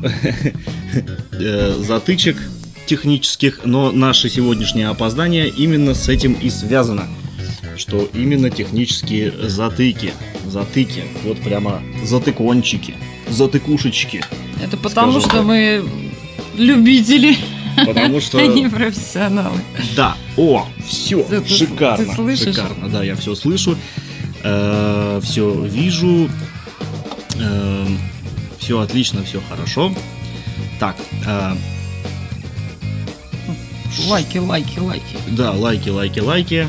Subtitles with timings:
[1.31, 2.37] э, затычек
[2.85, 7.07] технических, но наше сегодняшнее опоздание именно с этим и связано.
[7.77, 10.13] Что именно технические затыки,
[10.45, 12.95] затыки, вот прямо затыкончики,
[13.29, 14.23] затыкушечки.
[14.61, 15.43] Это потому, что так.
[15.43, 15.83] мы
[16.55, 17.35] любители,
[17.85, 18.37] Потому что...
[18.37, 19.57] а не профессионалы.
[19.95, 22.55] Да, о, все, Ты- шикарно, ты слышишь?
[22.55, 23.75] шикарно, да, я все слышу,
[24.41, 26.29] все вижу,
[28.59, 29.93] все отлично, все хорошо.
[30.79, 31.55] Так, э,
[34.07, 35.17] Лайки, лайки, лайки.
[35.27, 36.67] да, лайки, лайки, лайки.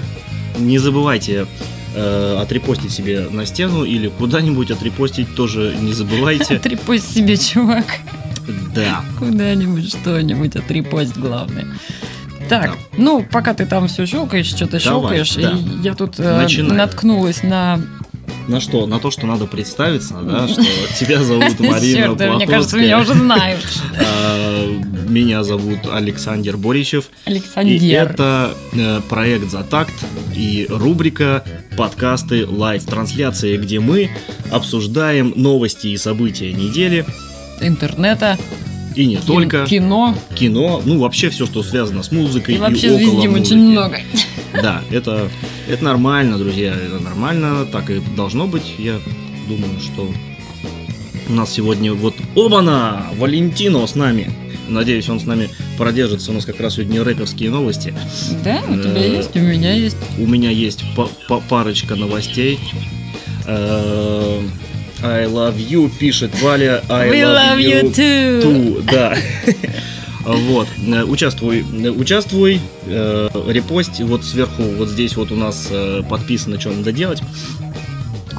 [0.58, 1.46] Не забывайте
[1.94, 6.56] э, отрепостить себе на стену или куда-нибудь отрепостить тоже не забывайте.
[6.56, 7.86] Отрепость себе, чувак.
[8.74, 11.66] Да, Куда-нибудь что-нибудь отрепость, главное.
[12.48, 12.74] Так, Да.
[12.98, 15.52] ну, пока ты там все щелкаешь, что-то щелкаешь, да.
[15.52, 17.80] и я тут э, наткнулась на...
[18.48, 18.86] на что?
[18.86, 20.62] На то, что надо представиться, да, что
[20.98, 23.60] тебя зовут Марина Чёрт, мне кажется, меня уже знают.
[23.98, 24.54] Э,
[25.08, 27.10] Меня зовут Александр Боричев.
[27.26, 27.70] И Александр.
[27.70, 29.94] это э, проект «За такт»
[30.34, 31.44] и рубрика
[31.76, 34.10] подкасты лайв-трансляции, где мы
[34.50, 37.04] обсуждаем новости и события недели,
[37.60, 38.38] интернета,
[38.94, 40.16] и не кин- только, кино.
[40.34, 43.46] кино, ну вообще все, что связано с музыкой И вообще около звездим музыки.
[43.54, 43.98] очень много.
[44.54, 45.28] Да, это,
[45.68, 48.74] это нормально, друзья, это нормально, так и должно быть.
[48.78, 49.00] Я
[49.48, 50.08] думаю, что
[51.28, 53.06] у нас сегодня вот Обана!
[53.18, 54.30] Валентино с нами.
[54.68, 56.30] Надеюсь, он с нами продержится.
[56.30, 57.92] У нас как раз сегодня рэперские новости.
[58.44, 59.96] Да, у тебя Э, есть, у меня есть.
[60.18, 62.58] У меня есть па- па- парочка новостей.
[65.04, 66.82] I love you, пишет Валя.
[66.88, 68.42] I We love you too.
[68.42, 69.16] too, да.
[70.26, 70.68] Вот,
[71.06, 76.92] участвуй, участвуй, э, репост, вот сверху, вот здесь вот у нас э, подписано, что надо
[76.92, 77.20] делать.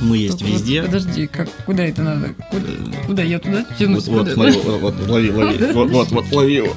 [0.01, 0.81] Мы есть Вот, везде.
[0.81, 2.33] Подожди, как, куда это надо?
[2.49, 2.67] Куда,
[3.05, 4.07] куда я туда тянусь?
[4.07, 6.73] Вот, вот, смотри, вот, вот, лови, лови, вот, вот, вот, лови его,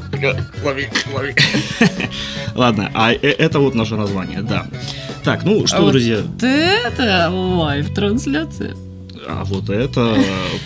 [0.62, 1.34] лови, лови.
[2.55, 4.66] Ладно, а э- это вот наше название, да.
[5.25, 8.76] Так, ну что, А вот друзья, Вот это лайв-трансляция.
[9.30, 10.16] А вот это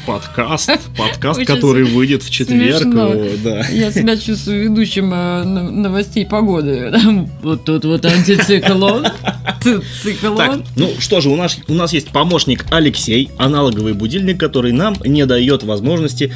[0.06, 3.12] подкаст, подкаст, Очень который выйдет в четверг, смешно.
[3.12, 3.66] э, да.
[3.68, 6.92] Я себя чувствую ведущим э, но- новостей погоды.
[7.42, 9.04] Вот тут вот антициклон,
[9.64, 10.64] тут Так, циклон.
[10.76, 15.26] ну что же, у нас, у нас есть помощник Алексей, аналоговый будильник, который нам не
[15.26, 16.32] дает возможности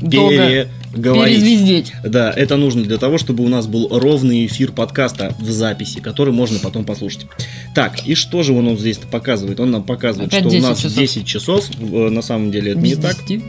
[0.00, 0.68] Долго.
[0.92, 1.92] Перезвездеть.
[2.04, 6.32] Да, это нужно для того, чтобы у нас был ровный эфир подкаста в записи, который
[6.32, 7.26] можно потом послушать.
[7.74, 9.60] Так, и что же он нам здесь показывает?
[9.60, 10.98] Он нам показывает, Опять что у 10 нас часов.
[10.98, 13.16] 10 часов, э, на самом деле это не Без так.
[13.26, 13.42] 10.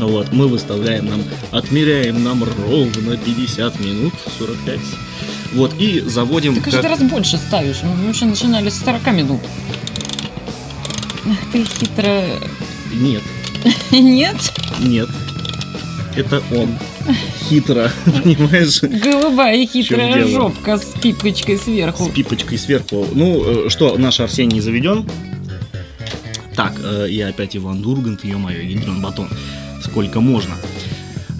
[0.00, 4.80] Вот, мы выставляем нам, отмеряем нам ровно 50 минут, 45.
[5.54, 6.54] Вот, и заводим...
[6.56, 7.82] Ты каждый как- раз больше ставишь.
[7.84, 9.40] Мы вообще начинали с 40 минут.
[11.30, 12.24] Ах ты хитро...
[12.92, 13.22] Нет,
[13.92, 14.36] Нет?
[14.80, 15.08] нет.
[16.14, 16.78] Это он.
[17.48, 18.82] Хитро, понимаешь?
[18.82, 22.04] Голубая хитрая жопка с пипочкой сверху.
[22.04, 23.06] С пипочкой сверху.
[23.12, 25.08] Ну, э, что, наш Арсений заведен?
[26.54, 29.28] Так, э, я опять Иван Дургант, ё-моё, ядрен батон.
[29.82, 30.54] Сколько можно?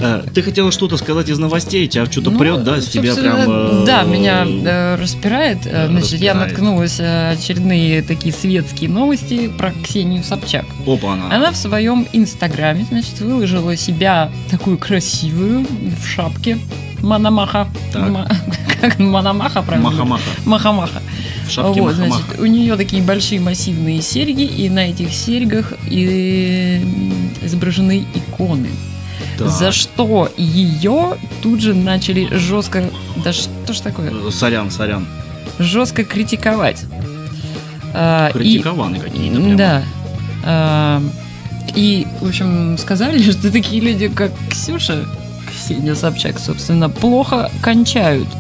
[0.03, 3.37] Э, Ты хотела что-то сказать из новостей, тебя что-то Ну, прет, да, с тебя прям...
[3.49, 5.59] э, Да, меня э, распирает.
[5.65, 6.37] Э, Значит, я распирает.
[6.51, 10.65] наткнулась э, очередные такие светские новости про Ксению Собчак.
[10.87, 11.35] Опа, она.
[11.35, 15.65] Она в своем инстаграме, значит, выложила себя такую красивую
[16.01, 16.59] в шапке.
[17.01, 17.69] Мономаха.
[17.95, 18.29] Ма-
[18.81, 19.91] Как Мономаха, правильно?
[19.91, 20.23] Маха-маха.
[20.45, 21.03] Махамаха.
[21.47, 22.23] В шапке Вот, Маха-маха.
[22.27, 26.81] значит, у нее такие большие массивные серьги, и на этих серьгах и,
[27.43, 28.69] изображены иконы.
[29.45, 29.53] Так.
[29.53, 32.85] За что ее тут же начали жестко,
[33.25, 35.07] да что ж такое, Э, Сорян, сорян.
[35.59, 36.83] жестко критиковать.
[37.95, 39.57] А, и- Критикованы какие-то прямо.
[39.57, 39.83] Да.
[40.45, 41.03] А,
[41.77, 45.07] И, в общем, сказали, что такие люди, как Ксюша,
[45.49, 48.29] Ксения Собчак, собственно, плохо кончают.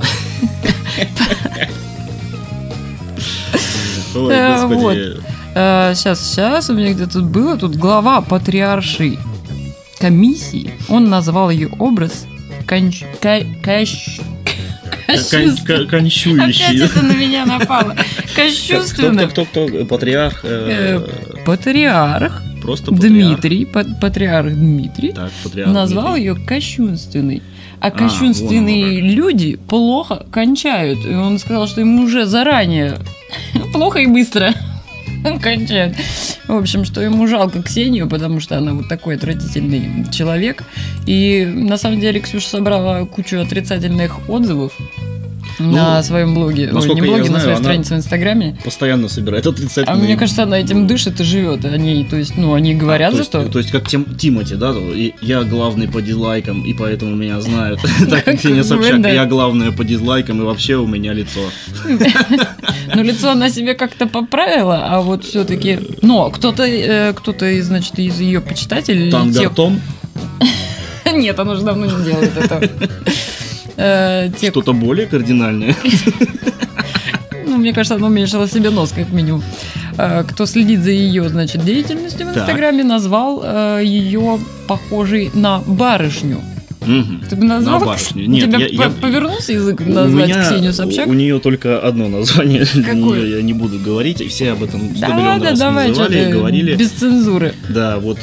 [4.14, 5.16] Ой, Да, господи.
[5.94, 9.18] сейчас, сейчас, у меня где-то тут было, тут глава патриаршей
[10.02, 12.26] комиссии, он назвал ее образ
[12.66, 13.04] конч...
[13.20, 14.20] ка- кащ-
[15.88, 16.64] Кончующий.
[16.76, 17.94] Опять это на меня напало.
[18.34, 19.84] Кто, кто, кто, кто, кто?
[19.84, 20.40] Патриарх?
[20.44, 21.00] э,
[21.44, 23.12] Патриарх Просто патриарх.
[23.40, 26.22] Дмитрий, па- патриарх Дмитрий, Так, патриарх назвал Дмитрий.
[26.24, 27.42] ее кощунственной.
[27.80, 31.04] А вон оно кощунственные люди плохо кончают.
[31.04, 32.98] И он сказал, что ему уже заранее
[33.72, 34.54] плохо и быстро
[35.42, 35.96] кончают.
[36.46, 40.64] В общем, что ему жалко Ксению, потому что она вот такой отвратительный человек.
[41.06, 44.72] И на самом деле Ксюша собрала кучу отрицательных отзывов
[45.58, 46.70] на своем блоге.
[46.72, 48.56] Ой, Ну, не блоге, на знаю, своей она- странице в Инстаграме.
[48.64, 50.02] Постоянно собирает А отрицательные...
[50.02, 51.64] мне кажется, она этим дышит и живет.
[51.64, 53.44] Они, то есть, ну, они говорят то за есть, что.
[53.48, 54.74] То есть, как Тим, Тимати, да?
[55.20, 57.80] Я главный по дизлайкам, и поэтому меня знают.
[58.10, 61.40] Так как Ксения Собчак, я главная по дизлайкам, и вообще у меня лицо.
[62.94, 65.78] Ну, лицо она себе как-то поправила, а вот все-таки...
[66.02, 69.10] Но кто-то, э, кто-то, значит, из ее почитателей...
[69.10, 69.80] Тангартом,
[71.12, 72.70] Нет, она уже давно не делает это.
[73.82, 75.74] Э, те, что-то более кардинальное.
[77.46, 79.42] ну, мне кажется, она уменьшила себе нос, как минимум.
[79.98, 82.30] Э, Кто следит за ее, значит, деятельностью в.
[82.30, 84.38] Инстаграме, назвал э, ее
[84.68, 86.40] похожей на барышню.
[86.86, 87.22] Мгм.
[87.30, 87.78] Ты бы назвал?
[87.80, 88.26] На барышню.
[88.26, 91.06] Нет, тебя я- я- по- повернулся язык У назвать меня- Ксению Собчак?
[91.06, 93.20] У нее только одно название, для Какое?
[93.20, 95.08] нее я не буду говорить, все об этом 100 Да,
[95.38, 96.74] да, раз давай, называли, говорили.
[96.76, 97.54] без цензуры.
[97.68, 98.18] Да, вот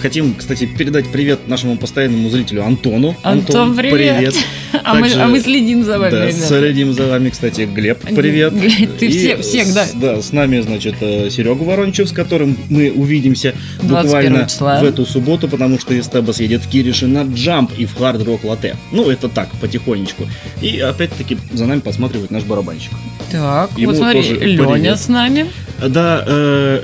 [0.00, 3.16] хотим, кстати, передать привет нашему постоянному зрителю Антону.
[3.22, 4.34] Антон, привет.
[4.84, 6.46] А мы, Также- а мы следим за вами, Да, ребята.
[6.46, 8.52] следим за вами, кстати, Глеб, привет.
[8.98, 9.84] Ты все- всех, да.
[9.86, 14.80] с- Да, с нами, значит, Серега Ворончев, с которым мы увидимся 21 буквально числа.
[14.80, 18.44] в эту субботу, потому что Эстеба съедет в Кириши на джамп и в хард рок
[18.44, 18.76] латте.
[18.92, 20.24] Ну, это так, потихонечку.
[20.60, 22.92] И опять-таки за нами посматривает наш барабанщик.
[23.30, 24.98] Так, Ему вот смотри, Леня привет.
[24.98, 25.46] с нами.
[25.86, 26.24] Да,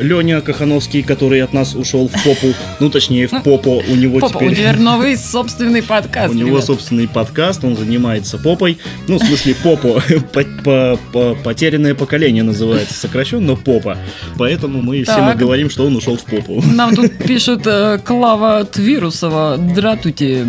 [0.00, 4.37] Леня Кахановский, который от нас ушел в попу, ну, точнее, в попу, у него Папа,
[4.38, 4.76] у теперь...
[4.76, 6.32] новый собственный подкаст.
[6.32, 8.79] У него собственный подкаст, он занимается попой.
[9.08, 10.00] Ну, в смысле, попо.
[10.32, 13.99] По- по- по- Потерянное поколение называется сокращенно попа.
[14.38, 16.62] Поэтому мы всем и говорим, что он ушел в попу.
[16.85, 19.57] Нам тут пишут э, Клава Твирусова.
[19.57, 20.45] Дратути.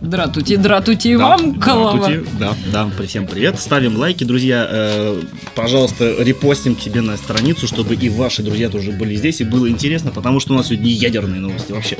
[0.00, 2.10] Дратути, дратути Да, вам, Клава.
[2.40, 3.60] Да, да, всем привет.
[3.60, 4.66] Ставим лайки, друзья.
[4.68, 5.22] Э,
[5.54, 9.70] Пожалуйста, репостим к себе на страницу, чтобы и ваши друзья тоже были здесь, и было
[9.70, 11.70] интересно, потому что у нас сегодня ядерные новости.
[11.70, 11.96] Вообще,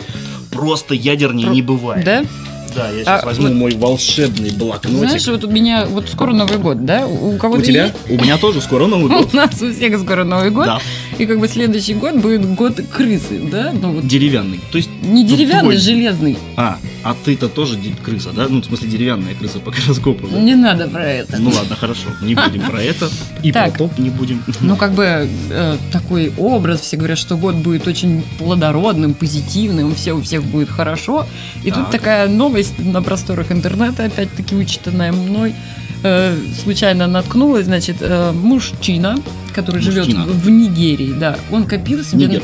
[0.50, 2.04] просто ядернее не бывает.
[2.04, 2.24] Да?
[2.74, 4.98] Да, я сейчас А, возьму вот- мой волшебный блокнотик.
[5.08, 7.06] Знаешь, вот у меня вот скоро Новый год, да?
[7.06, 7.84] У кого-то у тебя?
[7.86, 7.96] есть?
[8.08, 9.28] У меня тоже скоро Новый год.
[9.32, 10.66] У нас у всех скоро Новый год.
[10.66, 10.80] Да,
[11.18, 13.72] И как бы следующий год будет год крысы, да?
[13.72, 14.60] Ну вот деревянный.
[14.70, 15.76] То есть не деревянный, твой.
[15.76, 16.38] железный.
[16.56, 18.46] А, а ты-то тоже крыса, да?
[18.48, 20.26] Ну, в смысле, деревянная крыса по гороскопу.
[20.28, 20.38] да?
[20.38, 21.36] Не надо про это.
[21.38, 23.08] Ну ладно, хорошо, не будем про это.
[23.42, 24.42] И про топ не будем.
[24.60, 30.12] Ну, как бы э, такой образ, все говорят, что год будет очень плодородным, позитивным, все
[30.12, 31.26] у всех будет хорошо.
[31.64, 35.54] И тут такая новость на просторах интернета, опять-таки вычитанная мной,
[36.02, 39.18] э, случайно наткнулась, значит, э, мужчина,
[39.54, 42.26] который живет в, в Нигерии, да, он копил себе...
[42.26, 42.42] Нигер.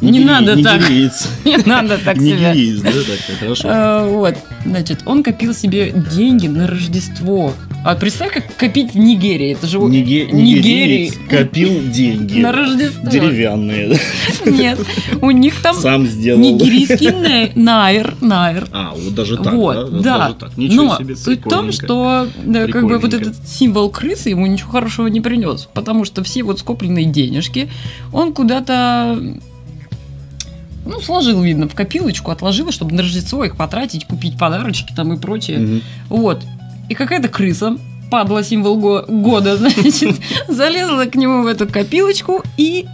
[0.00, 0.90] Не Нигери- надо так.
[0.90, 2.52] Не надо так себя.
[2.52, 3.68] Нигериец, да, так, хорошо.
[3.68, 7.52] Э, Вот, значит, он копил себе деньги на Рождество.
[7.84, 9.52] А представь, как копить в Нигерии.
[9.52, 11.12] Это же Ниге- Нигерии.
[11.28, 12.40] Копил деньги.
[12.40, 13.10] на Рождество.
[13.10, 14.00] Деревянные.
[14.46, 14.80] Нет,
[15.20, 16.40] у них там Сам сделал.
[16.40, 18.66] нигерийский най- найр, найр.
[18.72, 19.98] А, вот даже так, вот, да?
[20.00, 20.18] да.
[20.18, 20.56] Даже так.
[20.56, 24.46] Ничего Но себе, суть в том, что да, как бы вот этот символ крысы ему
[24.46, 27.68] ничего хорошего не принес, потому что все вот скопленные денежки
[28.14, 29.18] он куда-то
[30.86, 35.18] ну, сложил, видно, в копилочку, отложил, чтобы на Рождество их потратить, купить подарочки там и
[35.18, 35.58] прочее.
[35.58, 35.82] Мгм.
[36.08, 36.42] Вот.
[36.88, 37.76] И какая-то крыса,
[38.10, 40.16] падла символ го- года, значит,
[40.48, 42.86] залезла к нему в эту копилочку и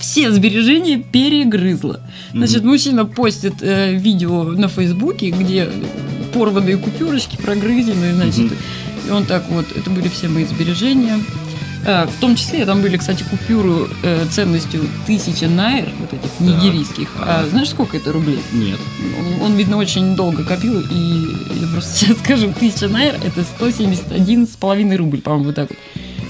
[0.00, 2.00] все сбережения перегрызла.
[2.32, 5.68] Значит, мужчина постит э, видео на Фейсбуке, где
[6.34, 8.52] порванные купюрочки прогрызены, значит,
[9.08, 11.18] и он так вот, это были все мои сбережения.
[11.86, 17.08] Э, в том числе там были, кстати, купюры э, ценностью тысяча найр, вот этих нигерийских.
[17.20, 18.40] А знаешь, сколько это рублей?
[18.52, 18.78] Нет.
[19.40, 21.26] Он, видно, очень долго копил, и
[21.60, 25.78] я просто сейчас скажу, тысяча найр это 171 с половиной рубль, по-моему, вот так вот.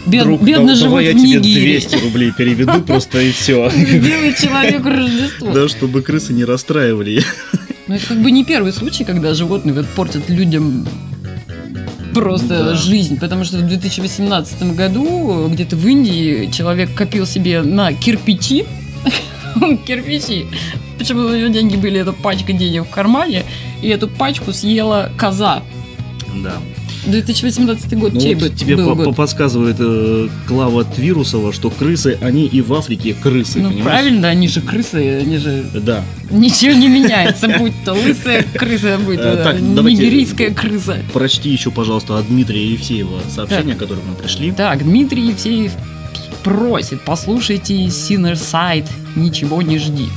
[0.07, 1.79] Бед- Друг, бедно да- живут я в тебе Нигерии.
[1.81, 3.71] 200 рублей переведу просто и все.
[3.71, 5.51] Сделай человеку Рождество.
[5.53, 7.25] Да, чтобы крысы не расстраивали.
[7.89, 10.87] Но это как бы не первый случай, когда животные вот портят людям
[12.21, 12.75] просто Да.
[12.75, 18.65] жизнь, потому что в 2018 году где-то в Индии человек копил себе на кирпичи,
[19.87, 20.47] кирпичи,
[20.99, 23.45] почему у него деньги были, это пачка денег в кармане,
[23.83, 25.63] и эту пачку съела коза.
[26.43, 26.55] Да.
[27.07, 29.17] 2018 год Ну чей вот бы тебе был по- год?
[29.17, 33.85] подсказывает э, Клава Твирусова, что крысы, они и в Африке крысы, Ну понимаешь?
[33.85, 36.03] правильно, они же крысы, они же Да.
[36.31, 40.99] ничего не меняется, будь то лысая крыса, будь Э, то нигерийская крыса.
[41.13, 44.53] Прочти еще, пожалуйста, от Дмитрия Евсеева сообщение, которое нам пришли.
[44.53, 45.73] Так, Дмитрий Евсеев
[46.43, 48.87] просит, послушайте Sinner Side,
[49.17, 50.09] ничего не жди.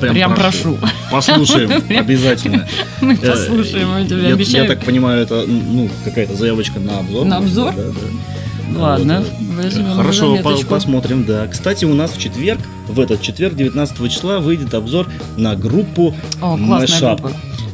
[0.00, 0.78] Прям, прошу.
[1.10, 2.66] Послушаем Прям- обязательно.
[3.00, 4.66] Мы Э, послушаем, мы тебе я, я обещаем.
[4.66, 7.24] так понимаю, это ну какая-то заявочка на обзор.
[7.26, 7.74] На обзор?
[7.74, 8.80] Да, да.
[8.80, 9.24] Ладно,
[9.56, 11.46] возьмем Хорошо, посмотрим, да.
[11.46, 16.56] Кстати, у нас в четверг, в этот четверг, 19 числа, выйдет обзор на группу О,
[16.56, 17.32] классная группа.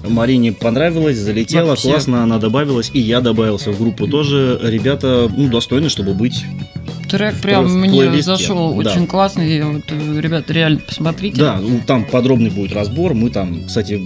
[0.09, 1.91] Марине понравилось, залетела, Вообще.
[1.91, 4.59] классно, она добавилась, и я добавился в группу тоже.
[4.63, 6.45] Ребята, ну, достойны, чтобы быть.
[7.11, 8.91] Трек прям в мне плейлисте, зашел да.
[8.91, 9.63] очень классный.
[9.63, 11.41] Вот, э, ребят, реально посмотрите.
[11.41, 13.15] Да, ну, там подробный будет разбор.
[13.15, 14.01] Мы там, кстати,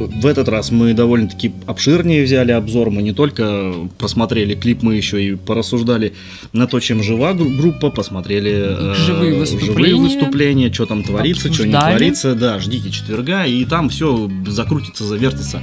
[0.00, 2.90] в этот раз мы довольно-таки обширнее взяли обзор.
[2.90, 6.12] Мы не только посмотрели клип, мы еще и порассуждали
[6.52, 8.94] на то, чем жива гру- группа, посмотрели э, Живые
[9.32, 10.00] живые выступления.
[10.02, 11.96] выступления, что там творится, что не Обсуждали.
[11.96, 12.34] творится.
[12.34, 15.60] Да, ждите четверга, и там все закрутится, завертится.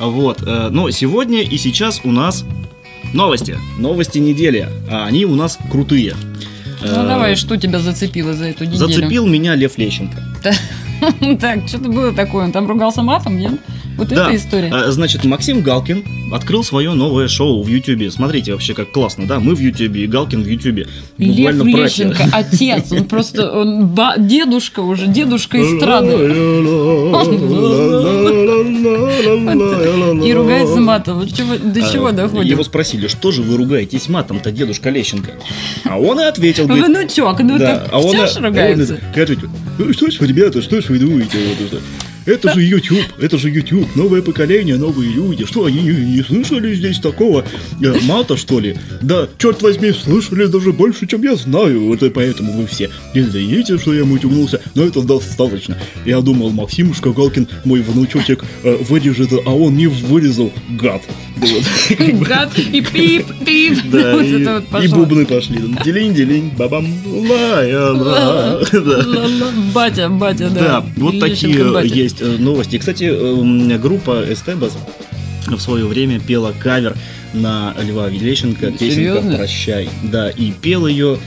[0.00, 0.42] Вот.
[0.44, 2.44] э, Но сегодня и сейчас у нас
[3.14, 3.56] новости.
[3.78, 4.68] Новости недели.
[4.90, 6.14] А они у нас крутые.
[6.80, 8.78] Ну Э, давай, что тебя зацепило за эту неделю?
[8.78, 10.16] Зацепил меня Лев Лещенко.
[11.40, 12.44] Так, что-то было такое.
[12.44, 13.54] Он там ругался матом, нет?
[13.96, 14.26] Вот Да.
[14.26, 14.70] эта история.
[14.72, 18.10] А, Значит, Максим Галкин открыл свое новое шоу в Ютубе.
[18.10, 19.38] Смотрите, вообще как классно, да?
[19.38, 20.86] Мы в Ютубе, и Галкин в Ютубе.
[21.18, 21.62] Лев.
[21.64, 26.12] Лещенко, отец, он просто, он ба- дедушка уже, дедушка эстрады.
[30.24, 31.26] И ругается матом.
[31.28, 32.50] Чего- До чего А, доходит?
[32.50, 35.32] Его спросили, что же вы ругаетесь матом-то, дедушка Лещенко?
[35.84, 38.98] А он и ответил, говорит, Внучок, ну да, так а все ругаются.
[39.78, 41.38] «Ну что ж вы, ребята, что ж вы думаете?
[42.26, 42.52] Это?
[42.54, 45.44] Же YouTube, это же YouTube, новое поколение, новые люди.
[45.44, 47.44] Что, они не, слышали здесь такого
[47.80, 48.76] э, мата, что ли?
[49.00, 51.86] Да, черт возьми, слышали даже больше, чем я знаю.
[51.86, 55.76] Вот и поэтому вы все извините, что я мутюгнулся, но это достаточно.
[56.04, 61.02] Я думал, Максимушка Галкин, мой внучочек, э, вырежет, а он не вырезал, гад.
[61.98, 63.78] Гад и пип, пип.
[63.92, 65.58] И, бубны пошли.
[65.84, 68.60] Делинь-делинь, бабам, ла-я-ла.
[68.72, 68.96] Да.
[69.06, 70.60] Ла-ла, Батя, батя, да.
[70.60, 71.88] Да, вот такие батя.
[72.12, 72.78] Есть э, новости.
[72.78, 74.72] Кстати, э, группа Эстебас
[75.46, 76.94] в свое время пела кавер
[77.32, 79.36] на Льва Лещенко песенка?
[79.36, 79.88] «Прощай».
[80.02, 81.18] Да, и пел ее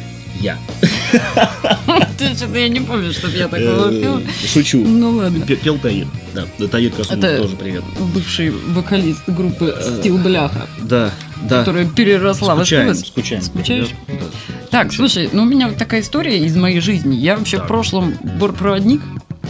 [0.42, 0.58] я.
[2.18, 4.22] Ты что-то я не помню, чтобы я такого Э, пела.
[4.54, 4.84] Шучу.
[4.86, 5.46] Ну ладно.
[5.46, 6.08] Пе- Пел Таир.
[6.34, 7.84] Да, Таир Касумов Это- тоже привет.
[8.14, 11.12] Бывший вокалист группы Э, Стил Бляха, Да,
[11.50, 11.60] да.
[11.60, 13.08] которая переросла в Скучаем, СТВ.
[13.08, 13.42] скучаем.
[13.42, 13.88] Скучаешь?
[14.08, 14.14] Да.
[14.72, 17.16] Так, слушай, ну у меня вот такая история из моей жизни.
[17.16, 19.02] Я вообще в прошлом бортпроводник,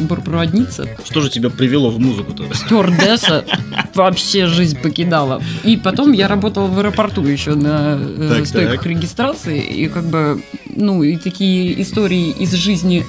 [0.01, 2.53] бортпроводница, Что же тебя привело в музыку-то?
[2.53, 3.45] стюардесса,
[3.93, 5.41] вообще жизнь покидала.
[5.63, 8.85] И потом я работала в аэропорту еще на э, Так, стойках так.
[8.85, 9.59] регистрации.
[9.61, 10.41] И как бы,
[10.75, 13.05] ну, и такие истории из жизни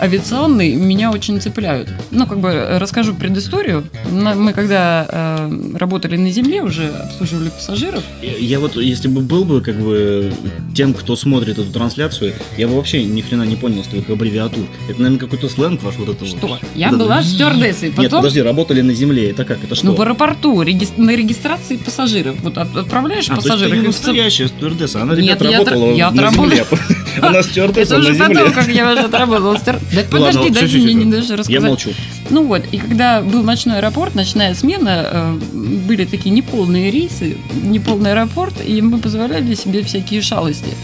[0.00, 1.88] авиационной меня очень цепляют.
[2.10, 3.84] Ну, как бы э, расскажу предысторию.
[4.10, 8.02] Мы когда э, работали на земле, уже обслуживали пассажиров.
[8.22, 10.32] Я вот, если бы был бы, как бы,
[10.74, 14.64] тем, кто смотрит эту трансляцию, я бы вообще ни хрена не понял с твоих аббревиатур.
[14.88, 16.28] Это, наверное, какой-то сленг ваш вот это вот.
[16.28, 16.58] Что?
[16.74, 17.24] Я Вот это была «и».
[17.24, 17.88] стюардессой.
[17.88, 19.86] Нет, Потом подожди, работали на земле, это как, это что?
[19.86, 22.36] Ну, в аэропорту, реги- на регистрации пассажиров.
[22.42, 23.72] Вот от- отправляешь А, то есть пассажиров.
[23.72, 26.50] ты не настоящая стюардесса, она, Нет, ребят, я работала я на отработала.
[26.50, 26.66] земле.
[27.22, 28.34] Она стюардесса Это на уже земле.
[28.36, 29.56] потом, как я уже отработала.
[29.92, 31.62] Да Ладно, подожди, дайте всё, мне не даже Я рассказать.
[31.68, 31.90] молчу.
[32.30, 35.38] Ну вот, и когда был ночной аэропорт, ночная смена, э,
[35.88, 40.74] были такие неполные рейсы, неполный аэропорт, и мы позволяли себе всякие шалости.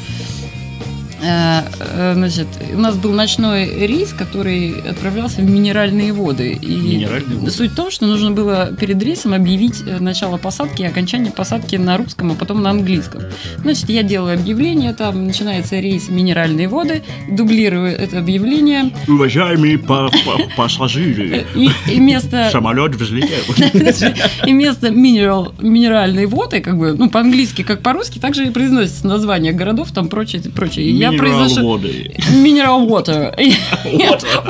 [1.23, 6.52] Э, э, Значит, у нас был ночной рейс, который отправлялся в минеральные воды.
[6.61, 7.50] И Минеральные воды.
[7.50, 11.76] Суть в том, что нужно было перед рейсом объявить э, начало посадки и окончание посадки
[11.76, 13.23] на русском, а потом на английском.
[13.59, 20.38] Значит, я делаю объявление, там начинается рейс минеральные воды, дублирую это объявление, Уважаемые па- па-
[20.57, 23.43] пассажиры, и, и вместо самолет взлетел.
[24.47, 29.52] И вместо минерал, минеральной воды, как бы, ну, по-английски, как по-русски, также и произносится название
[29.52, 30.91] городов, там прочее, прочее.
[30.91, 32.14] Я Минерал произношу воды.
[32.33, 33.35] Mineral water.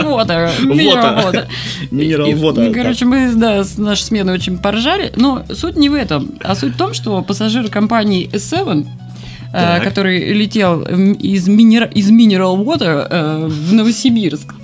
[0.04, 0.50] Water.
[0.60, 1.46] Mineral water.
[1.90, 2.66] И, вода.
[2.66, 5.12] и, Короче, мы, да, с нашей смены очень поржали.
[5.16, 6.32] Но суть не в этом.
[6.42, 9.84] А суть в том, что пассажир компании S7 э, Так.
[9.84, 14.54] который летел из, из Mineral Water э, в Новосибирск.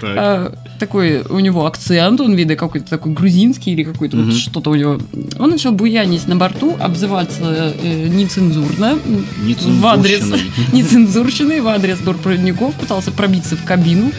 [0.00, 0.52] Так.
[0.78, 4.30] Такой у него акцент, он видно какой-то такой грузинский или какой-то Мгм.
[4.30, 4.98] вот что-то у него.
[5.38, 10.24] Он начал буянить на борту, обзываться э, нецензурно в адрес
[10.72, 14.12] нецензурщиной в адрес бортпроводников, пытался пробиться в кабину.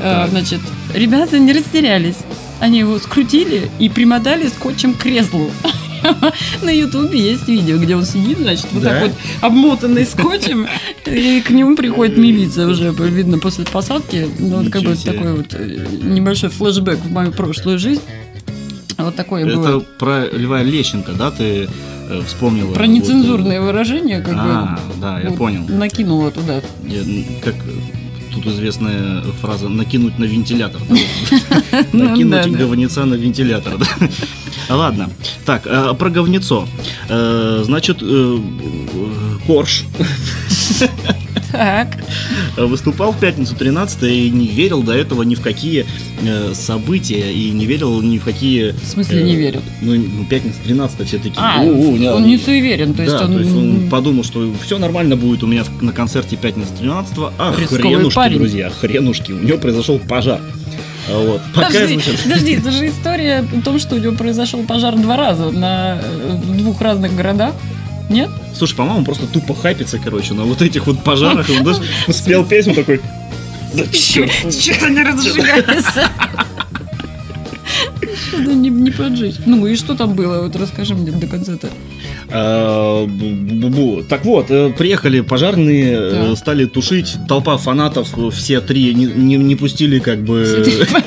[0.00, 0.60] Э, значит,
[0.94, 2.16] ребята не растерялись.
[2.60, 5.50] Они его скрутили и примотали скотчем к креслу.
[6.62, 8.90] На Ютубе есть видео, где он сидит, значит, вот Да?
[8.90, 10.66] так вот обмотанный скотчем,
[11.06, 14.28] и к нему приходит милиция уже, видно, после посадки.
[14.38, 18.02] Ну, вот как бы такой вот э, небольшой флешбэк в мою прошлую жизнь.
[18.98, 19.80] Вот такое Это было.
[19.98, 21.68] про Льва Лещенко, да, ты
[22.08, 22.72] э, вспомнила?
[22.72, 25.22] Про Вот, нецензурные выражения, как А, да, бы.
[25.22, 25.64] я вот понял.
[25.68, 26.60] Накинула туда.
[26.86, 27.00] Я,
[27.42, 28.01] как э,
[28.34, 30.80] тут известная фраза «накинуть на вентилятор».
[31.92, 33.78] Ну, Накинуть говнеца на вентилятор.
[34.68, 35.10] Ладно.
[35.44, 36.66] Так, э, про говнецо.
[37.08, 39.84] Э, Значит, э, э, Корж
[41.52, 41.98] Так.
[42.56, 45.86] выступал в пятницу 13 и не верил до этого ни в какие
[46.22, 48.70] э, события и не верил ни в какие...
[48.70, 49.62] В смысле не э, верил?
[49.80, 51.34] Ну, ну, пятница 13 все такие.
[51.36, 53.34] А, «У-у, не- он не суеверен, то есть да, он...
[53.34, 57.54] то есть он подумал, что все нормально будет у меня на концерте пятница 13 а
[57.58, 58.38] Рисковый хренушки, парень.
[58.38, 60.40] друзья, хренушки, у него произошел пожар.
[61.10, 61.40] А Вот.
[61.54, 65.16] Пока, Подожди, значит, подожди, это же история о том, что у него произошел пожар два
[65.16, 67.54] раза на э, двух разных городах.
[68.12, 68.30] Нет?
[68.54, 71.48] Слушай, по-моему, просто тупо хайпится, короче, на вот этих вот пожарах.
[71.48, 73.00] Он даже спел песню такой.
[73.72, 74.30] Да черт.
[74.52, 76.08] Что-то не разжигается.
[78.28, 79.36] Что-то не, не поджечь.
[79.46, 80.42] Ну и что там было?
[80.42, 81.68] Вот расскажи мне до конца-то.
[82.30, 83.06] А.
[84.08, 86.38] Так вот, э, приехали пожарные, э, Так.
[86.38, 90.64] стали тушить, толпа фанатов, э, все три не, не- не пустили как бы...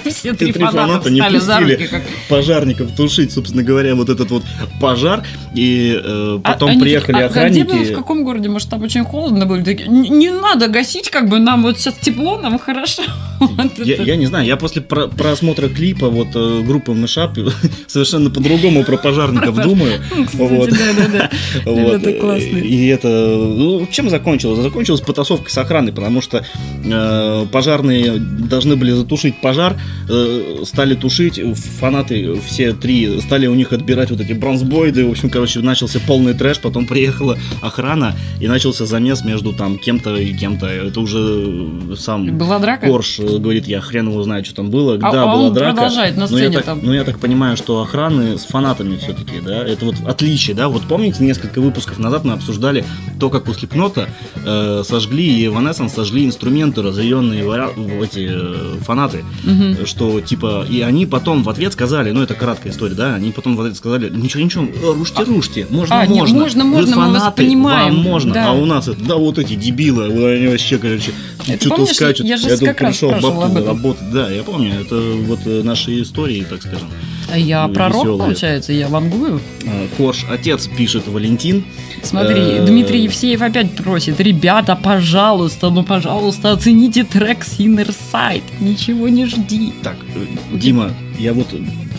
[0.09, 1.89] Все три, фаната не пустили.
[2.29, 4.43] пожарников тушить, собственно говоря, вот этот вот
[4.79, 5.23] пожар.
[5.55, 7.91] И э, А- потом приехали а охранники.
[7.91, 8.49] в каком городе?
[8.49, 9.57] Может, там очень холодно было?
[9.57, 13.03] Не, надо гасить, как бы нам вот сейчас тепло, нам хорошо.
[13.83, 14.15] Я, это.
[14.15, 17.37] не знаю, я после про- просмотра клипа вот э, группы Мышап
[17.87, 20.01] совершенно по-другому про пожарников думаю.
[20.33, 20.69] Вот.
[22.65, 24.59] И это, ну, чем закончилось?
[24.59, 26.43] Закончилось потасовкой с охраной, потому что
[26.83, 29.77] э, пожарные должны были затушить пожар,
[30.09, 31.39] э, стали тушить,
[31.79, 36.33] фанаты все три стали у них отбирать вот эти бронзбоиды, в общем, короче, начался полный
[36.33, 40.67] трэш, потом приехала охрана и начался замес между там кем-то и кем-то.
[40.67, 42.87] Это уже сам Была драка?
[42.87, 44.95] Корж э, говорит, я хрен его знаю, что там было.
[44.95, 45.73] А- да, а была он драка.
[45.73, 46.79] продолжает на но я сцене так, там.
[46.81, 50.67] но я так понимаю, что охраны с фанатами все-таки, да, это вот отличие, да.
[50.69, 52.83] Вот помните, несколько выпусков назад мы обсуждали
[53.19, 54.09] то, как у Слепнота
[54.45, 59.85] э, сожгли и Evanescence сожгли инструменты, разъяренные в эти э, фанаты, Мгм.
[59.85, 63.55] что типа, и они потом в ответ сказали, ну это краткая история, да, они потом
[63.55, 67.01] в ответ сказали, ничего, ничего, рушьте, рушьте, можно, А, не, можно, можно, Вы можно, мы
[67.11, 68.49] вас фанаты, понимаем, вам можно, да.
[68.49, 71.11] а у нас, это, да, вот эти дебилы, вот они вообще, короче,
[71.59, 73.53] что-то скачут, я же тут как раз пришел этом.
[73.53, 76.89] заработать, да, я помню, это вот наши истории, так скажем.
[77.31, 78.17] А я пророк, весёлые.
[78.19, 79.41] получается, я вангую.
[79.63, 81.63] Э, Корж, отец пишет Валентин,
[82.03, 89.09] Смотри, Э, Дмитрий Евсеев опять просит, ребята, пожалуйста, ну, пожалуйста, оцените трек Sinner Side, ничего
[89.09, 89.73] не жди.
[89.83, 91.47] так, э, Дима, я вот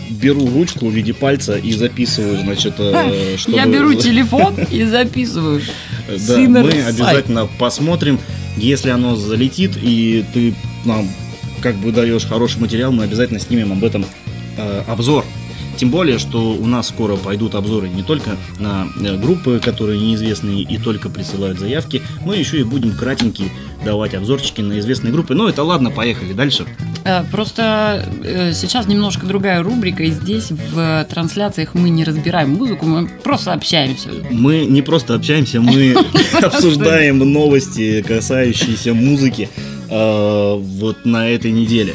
[0.09, 3.57] беру ручку в виде пальца и записываю, значит, э, чтобы...
[3.57, 5.61] Я беру телефон и записываю.
[6.07, 8.17] Да, мы обязательно посмотрим,
[8.55, 10.53] если оно залетит, и ты
[10.85, 11.07] нам
[11.61, 14.05] как бы даешь хороший материал, мы обязательно снимем об этом
[14.57, 15.23] э, обзор.
[15.77, 20.63] Тем более, что у нас скоро пойдут обзоры не только на э, группы, которые неизвестные
[20.63, 23.49] и только присылают заявки, мы еще и будем кратенькие
[23.85, 25.35] давать обзорчики на известные группы.
[25.35, 26.65] Ну, это ладно, поехали дальше.
[27.05, 28.09] Э, Просто
[28.53, 34.09] сейчас немножко другая рубрика, и здесь в трансляциях мы не разбираем музыку, мы просто общаемся.
[34.31, 35.95] Мы не просто общаемся, мы
[36.41, 39.47] обсуждаем новости, касающиеся музыки
[39.89, 41.93] вот на этой неделе.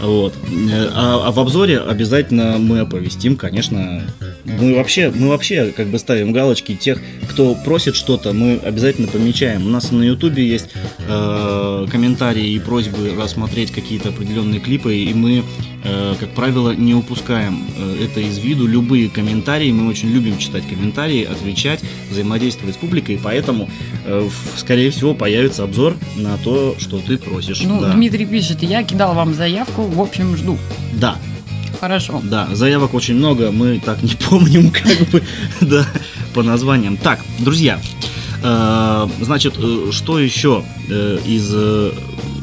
[0.00, 0.34] Вот.
[0.70, 4.02] Э, А, а в обзоре обязательно мы оповестим, конечно.
[4.48, 9.66] Мы вообще, мы вообще как бы ставим галочки тех, кто просит что-то, мы обязательно помечаем.
[9.66, 10.70] У нас на Ютубе есть
[11.06, 15.44] э, комментарии и просьбы рассмотреть какие-то определенные клипы, и мы,
[15.84, 18.66] э, как правило, не упускаем э, это из виду.
[18.66, 21.80] Любые комментарии, мы очень любим читать комментарии, отвечать,
[22.10, 23.68] взаимодействовать с публикой, поэтому,
[24.06, 27.62] э, скорее всего, появится обзор на то, что ты просишь.
[27.62, 27.92] Ну, да.
[27.92, 30.58] Дмитрий пишет, я кидал вам заявку, в общем, жду.
[30.94, 31.16] да,
[31.80, 32.20] Хорошо.
[32.24, 35.22] да, заявок очень много, мы так не помним, как бы,
[35.60, 35.86] да,
[36.34, 36.96] по названиям.
[36.96, 37.80] Так, друзья,
[38.42, 41.54] э, значит, э, что еще э, из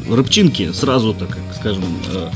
[0.09, 1.83] рыбчинки сразу, так как скажем,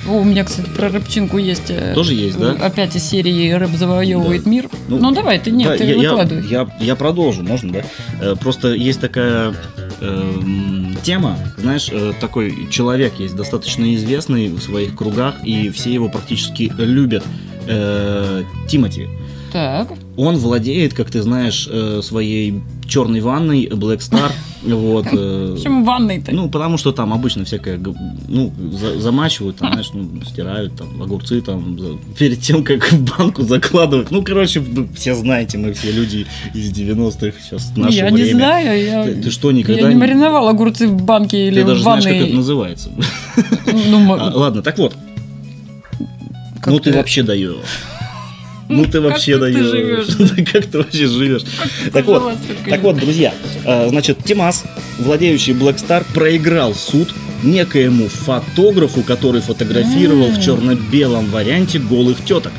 [0.07, 1.71] О, у меня, кстати, про рыбчинку есть.
[1.93, 2.53] тоже есть, да?
[2.53, 4.67] Опять из серии «Рэп завоевывает мир».
[4.87, 6.47] Ну, Ну, давай, ты нет, Да, ты я, я- выкладывай.
[6.49, 7.71] я, я продолжу, можно,
[8.19, 8.35] да?
[8.37, 9.53] Просто есть такая
[10.01, 16.09] эм, тема, знаешь, э, такой человек есть достаточно известный в своих кругах, и все его
[16.09, 17.23] практически любят.
[17.67, 19.07] Э, Тимати.
[19.51, 24.31] Так, Он владеет, как ты знаешь, э, своей черной ванной Black Star.
[24.63, 25.05] Вот.
[25.11, 26.31] э, Почему в ванной-то?
[26.33, 27.79] Ну, потому что там обычно всякое,
[28.27, 33.17] ну, за- замачивают, там, знаешь, ну, стирают, там, огурцы, там, за- перед тем, как в
[33.17, 34.11] банку закладывать.
[34.11, 34.61] Ну, короче,
[34.95, 38.17] все знаете, мы все люди из 90-х сейчас, наше я время.
[38.17, 41.67] не знаю, я, Ты, ты что, никогда я не мариновал огурцы в банке или Ты
[41.67, 42.35] даже в знаешь, как это ванной.
[42.35, 42.89] называется.
[43.87, 44.95] Ну, А, ладно, так вот,
[46.61, 47.55] как ну ты вообще даешь.
[48.69, 50.15] Ну ты вообще даешь.
[50.53, 51.41] Как ты вообще живешь?
[51.91, 52.33] Так вот,
[52.69, 53.33] так вот, друзья,
[53.65, 54.63] э, значит, Тимас,
[54.99, 62.51] владеющий Black Star, проиграл суд некоему фотографу, который фотографировал в черно-белом варианте голых теток.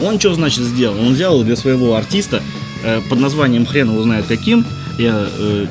[0.00, 1.00] Он что, значит, сделал?
[1.00, 2.40] Он взял для своего артиста
[2.84, 4.64] э, под названием хрен его знает каким.
[4.96, 5.66] Я э,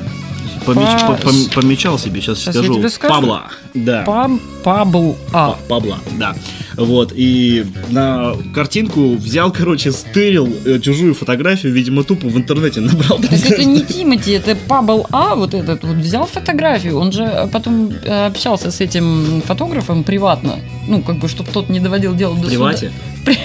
[0.72, 2.88] помеч- Па- по- пом- помечал себе, сейчас, я скажу.
[2.88, 3.14] скажу.
[3.14, 3.42] Пабла.
[3.74, 4.04] Да.
[4.04, 5.50] Паб- Pabl A.
[5.52, 6.34] Па- Пабла, да.
[6.76, 13.18] Вот, и на картинку взял, короче, стырил э, чужую фотографию, видимо, тупо в интернете набрал.
[13.18, 17.90] Так это не Тимати, это Pabl A, вот этот вот, взял фотографию, он же потом
[18.04, 22.46] э, общался с этим фотографом приватно, ну, как бы, чтобы тот не доводил дело до
[22.48, 22.92] привате.
[23.24, 23.32] суда.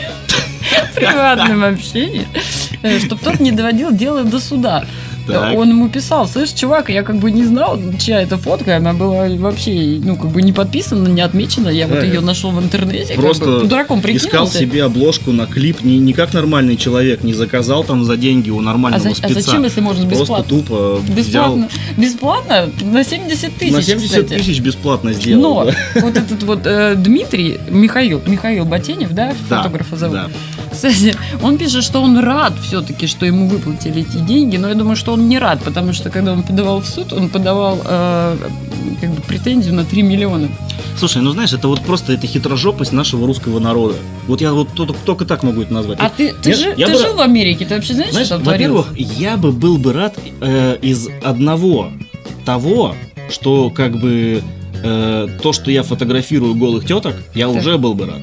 [0.92, 2.28] В приватном общении,
[3.06, 4.86] чтобы тот не доводил дело до суда.
[5.28, 5.58] Так.
[5.58, 9.28] Он ему писал, слышь, чувак, я как бы не знал, чья это фотка, она была
[9.30, 12.62] вообще, ну, как бы не подписана, не отмечена, я вот Да, ее я нашел в
[12.62, 17.24] интернете, Просто как бы, дураком Искал себе обложку на клип не, не как нормальный человек,
[17.24, 19.42] не заказал там за деньги у А, нормального за- а спеца.
[19.42, 20.50] зачем, если можно Просто бесплатно?
[20.50, 21.70] тупо Бесплатно.
[21.98, 22.70] Бесплатно?
[22.82, 23.78] На 70 тысяч, взял.
[23.78, 24.40] На 70 кстати.
[24.42, 25.42] тысяч бесплатно сделал.
[25.42, 26.02] Но да.
[26.02, 30.16] вот этот вот э, Дмитрий, Михаил, Михаил Ботенев, да, Да, фотографа зовут.
[30.18, 30.30] да.
[30.84, 34.98] Кстати, он пишет, что он рад все-таки, что ему выплатили эти деньги, но я думаю,
[34.98, 38.38] что он не рад, потому что когда он подавал в суд, он подавал э,
[39.00, 40.50] как бы претензию на 3 миллиона.
[40.98, 43.96] Слушай, ну знаешь, это вот просто это хитрожопость нашего русского народа.
[44.28, 46.00] Вот я вот только, только так могу это назвать.
[46.02, 48.12] А Вот ты, ты, я- жи- я ты бы- жил в Америке, ты вообще знаешь,
[48.12, 51.92] Знаешь, что там во-первых, я бы был бы рад э, из одного
[52.46, 52.94] того,
[53.30, 54.44] что как бы
[54.84, 57.56] э, то, что я фотографирую голых теток, я Так.
[57.58, 58.20] уже был бы рад.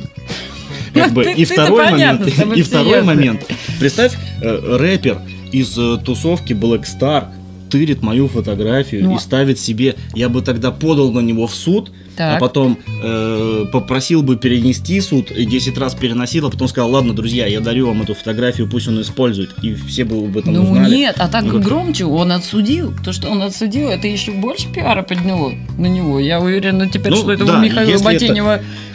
[0.94, 2.26] Как бы, и второй момент,
[2.56, 3.46] и второй момент.
[3.78, 5.18] Представь, э, рэпер
[5.52, 7.28] из э, тусовки Black Star
[7.70, 11.54] тырит мою фотографию Ну, и а- ставит себе, я бы тогда подал на него в
[11.54, 12.40] суд, а Так.
[12.40, 17.46] потом э, попросил бы перенести суд, и 10 раз переносил, а потом сказал, ладно, друзья,
[17.46, 20.94] я дарю вам эту фотографию, пусть он использует, и все бы об этом Ну узнали.
[20.96, 22.92] нет, а так Ну, как- громче он отсудил.
[23.04, 26.20] То, что он отсудил, это еще больше пиара подняло на него.
[26.20, 28.04] Я уверена теперь, Ну, что этого да, Михаила если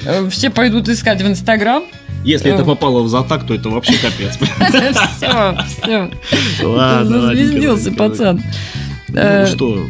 [0.04, 1.84] это- все пойдут искать в Инстаграм.
[2.24, 2.66] Если это Э.
[2.66, 4.38] попало в затак, то это вообще капец.
[5.18, 6.12] Все, все.
[6.68, 8.42] Ладно, Зазвездился пацан.
[9.10, 9.86] Ну Э, что,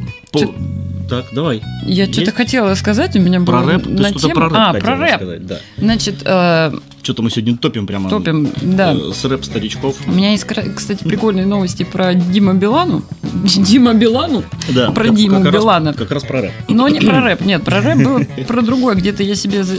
[1.09, 1.61] так, давай.
[1.85, 3.83] Я что-то хотела сказать, у меня Про было рэп?
[3.83, 5.15] Ты на что-то тему- про рэп А, про рэп.
[5.15, 5.59] сказать, да.
[5.77, 6.71] Значит, э,
[7.03, 8.09] Что-то мы сегодня топим прямо.
[8.09, 8.93] топим, да.
[8.93, 9.97] э, С рэп-старичков.
[10.07, 13.03] У меня есть, кстати, прикольные новости про Дима Билану.
[13.43, 14.43] Дима Билану?
[14.69, 15.93] Да, про как- Диму как раз- Билана.
[15.93, 16.51] Как раз про рэп.
[16.69, 19.63] Но не про рэп, нет, про рэп было про другое, где-то я себе...
[19.63, 19.77] за-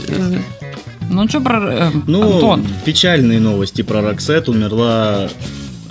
[1.09, 1.93] Ну что про рэп?
[2.07, 4.49] Ну, Антон, печальные новости про Роксет.
[4.49, 5.29] Умерла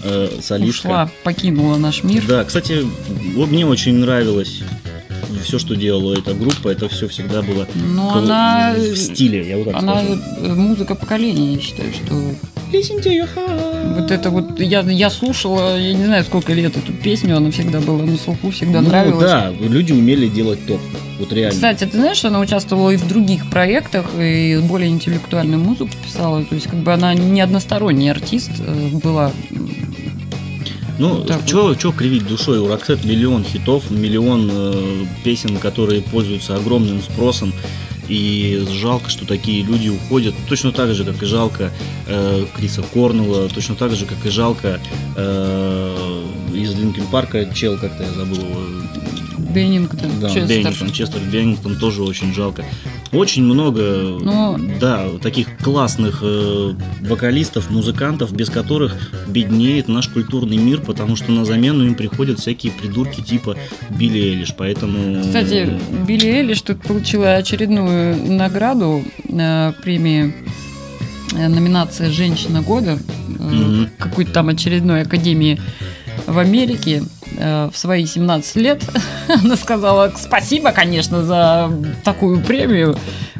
[0.04, 0.86] э, солистка.
[0.86, 2.22] ушла, покинула наш мир.
[2.28, 2.84] Да, кстати,
[3.34, 4.62] вот мне очень нравилось
[5.40, 6.68] все, что делала эта группа.
[6.68, 8.74] Это все всегда было Но кол- она...
[8.76, 10.54] в стиле, я вот так Она скажу.
[10.56, 12.14] музыка поколения, я считаю, что
[13.96, 17.80] вот это вот я, я слушала, я не знаю сколько лет эту песню, она всегда
[17.80, 19.30] была на слуху, всегда Ну, нравилась.
[19.30, 20.80] да, люди умели делать топ.
[21.18, 21.52] Вот реально.
[21.54, 26.44] Кстати, ты знаешь, она участвовала и в других проектах, и более интеллектуальную музыку писала.
[26.44, 29.32] То есть, как бы она не односторонний артист э, была.
[30.98, 32.58] Ну, Так что кривить душой?
[32.58, 37.52] У Роксет миллион хитов, миллион э, песен, которые пользуются огромным спросом.
[38.08, 40.34] И жалко, что такие люди уходят.
[40.48, 41.72] Точно так же, как и жалко
[42.06, 44.80] э, Криса Корнелла, точно так же, как и жалко
[45.16, 46.22] э,
[46.54, 48.60] из Линкен Парка, чел, как-то я забыл его.
[49.38, 50.48] Беннингтон, Да, Честер.
[50.48, 52.64] Беннингтон, Честер Беннингтон тоже очень жалко.
[53.12, 53.80] Очень много,
[54.20, 54.58] Ну.
[54.80, 58.94] да, таких классных э, вокалистов, музыкантов, без которых
[59.28, 63.56] беднеет наш культурный мир, потому что на замену им приходят всякие придурки типа
[63.90, 65.22] Билли Элиш, поэтому...
[65.22, 70.34] Кстати, Билли Элиш тут получила очередную награду э, премии
[71.34, 72.98] э, номинация «Женщина года»
[73.38, 73.90] э, Мгм.
[73.98, 75.60] какой-то там очередной академии
[76.26, 78.82] в Америке э, в свои 17 лет.
[79.28, 81.70] Она сказала спасибо, конечно, за
[82.04, 82.96] такую премию.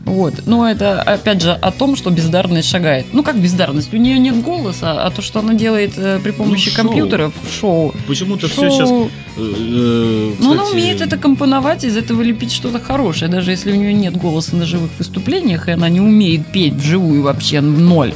[0.07, 0.47] Вот.
[0.47, 3.07] Но это, опять же, о том, что бездарность шагает.
[3.13, 3.93] Ну, как бездарность?
[3.93, 6.85] У нее нет голоса, а то, что она делает э, при помощи шоу.
[6.85, 7.93] компьютеров, шоу.
[8.07, 8.71] Почему-то все шоу.
[8.71, 8.91] сейчас...
[8.91, 13.73] э, э, Но она кстати, умеет это компоновать, из этого лепить что-то хорошее, даже если
[13.73, 18.15] у нее нет голоса на живых выступлениях, и она не умеет петь вживую вообще ноль.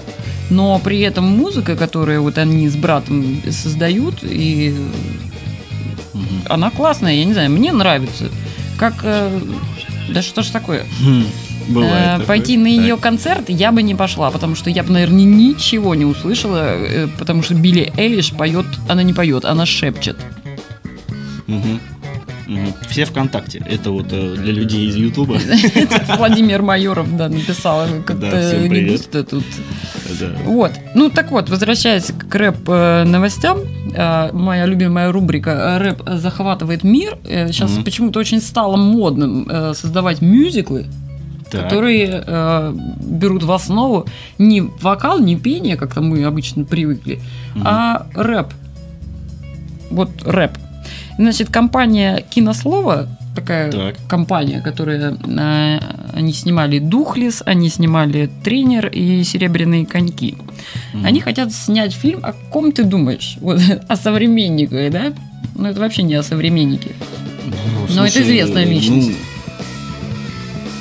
[0.49, 4.75] Но при этом музыка, которую вот они с братом создают, и
[6.21, 6.43] Мгм.
[6.49, 8.29] Она классная, я не знаю, мне нравится.
[8.79, 8.95] Как...
[9.03, 9.41] э,
[10.09, 10.85] да что ж такое?
[11.05, 11.25] Хм,
[11.69, 12.27] Бывает Э, такое.
[12.27, 12.73] Пойти на Так.
[12.81, 17.09] ее концерт я бы не пошла, потому что я бы, наверное, ничего не услышала, э,
[17.19, 20.17] потому что Билли Элиш поет, она не поет, она шепчет.
[21.47, 21.81] Мгм.
[22.89, 23.63] Все ВКонтакте.
[23.69, 25.39] Это вот э, для людей из Ютуба.
[26.19, 29.45] Владимир Майоров, да, написал как-то густо тут.
[30.45, 30.73] Вот.
[30.95, 33.59] Ну так вот, возвращаясь к рэп э, новостям,
[33.95, 37.19] э, моя любимая рубрика «Рэп захватывает мир».
[37.25, 40.87] Сейчас почему-то очень стало модным создавать мюзиклы,
[41.51, 41.65] Так.
[41.65, 44.07] которые э, берут в основу
[44.39, 47.21] не вокал, не пение, как то мы обычно привыкли,
[47.55, 47.65] Мгм.
[47.67, 48.49] а рэп.
[49.91, 50.53] Вот рэп.
[51.21, 53.97] Значит, компания Кинослова, такая Так.
[54.09, 55.79] компания, которая э,
[56.15, 60.39] они снимали Духлес, они снимали Тренер и Серебряные коньки.
[60.95, 61.05] Мгм.
[61.05, 63.37] Они хотят снять фильм, о ком ты думаешь?
[63.43, 65.13] Вот, о современнике, да?
[65.57, 66.93] Ну, это вообще не о современнике.
[67.45, 67.55] Ну,
[67.97, 69.19] Но это известная ну, личность.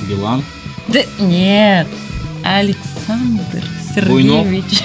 [0.08, 0.42] Билан.
[0.88, 1.86] Да нет,
[2.42, 3.62] Александр
[4.08, 4.46] Буйнов.
[4.46, 4.80] Сергеевич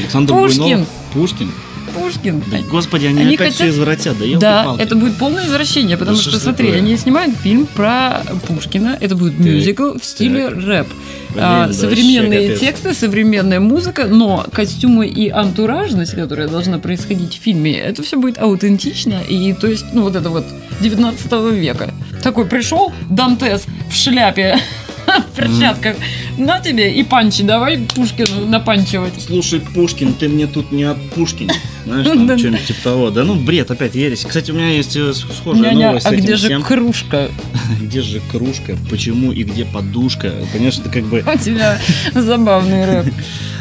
[0.00, 0.62] Александр Пушкин.
[0.62, 0.88] Буйнов.
[1.12, 1.52] Пушкин.
[1.94, 2.42] Пушкин.
[2.50, 4.16] Да, господи, они, Они опять хотят- все извратят.
[4.38, 6.80] Да, Да, это будет полное извращение, потому Да что, что смотри, такое?
[6.82, 10.58] они снимают фильм про Пушкина, это будет Так, мюзикл в стиле так.
[10.64, 10.86] рэп.
[11.30, 12.60] Блин, А, современные капец.
[12.60, 18.38] тексты, современная музыка, но костюмы и антуражность, которая должна происходить в фильме, это все будет
[18.38, 20.44] аутентично, и то есть, ну вот это вот
[20.80, 21.94] 19 века.
[22.22, 24.58] Такой пришел Дантес в шляпе,
[25.06, 25.96] в перчатках,
[26.38, 29.14] на тебе и панчи, давай Пушкину напанчивать.
[29.20, 31.50] Слушай, Пушкин, ты мне тут не от Пушкин.
[31.84, 33.10] Знаешь, там что-нибудь типа того.
[33.10, 34.24] Да ну, бред, опять ересь.
[34.24, 37.28] Кстати, у меня есть э, схожая новость а где же кружка?
[37.80, 38.76] Где же кружка?
[38.88, 40.32] Почему и где подушка?
[40.52, 41.24] Конечно, это как бы...
[41.26, 41.78] У тебя
[42.14, 43.14] забавный рэп.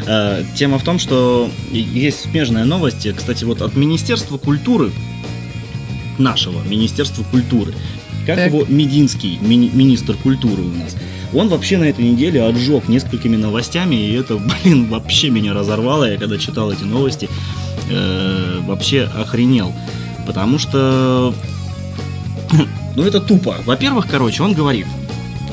[0.06, 4.91] Э, Тема в том, что есть смежная новость, кстати, вот от Министерства культуры,
[6.17, 7.73] нашего Министерства культуры,
[8.25, 8.47] как Так.
[8.47, 10.95] его Мединский, мини- министр культуры у нас,
[11.34, 16.18] он вообще на этой неделе отжег несколькими новостями, и это, блин, вообще меня разорвало, я
[16.18, 17.30] когда читал эти новости,
[17.89, 19.74] э, вообще охренел,
[20.26, 21.34] потому что,
[22.96, 23.58] ну это тупо.
[23.65, 24.88] Во-первых, короче, он говорит,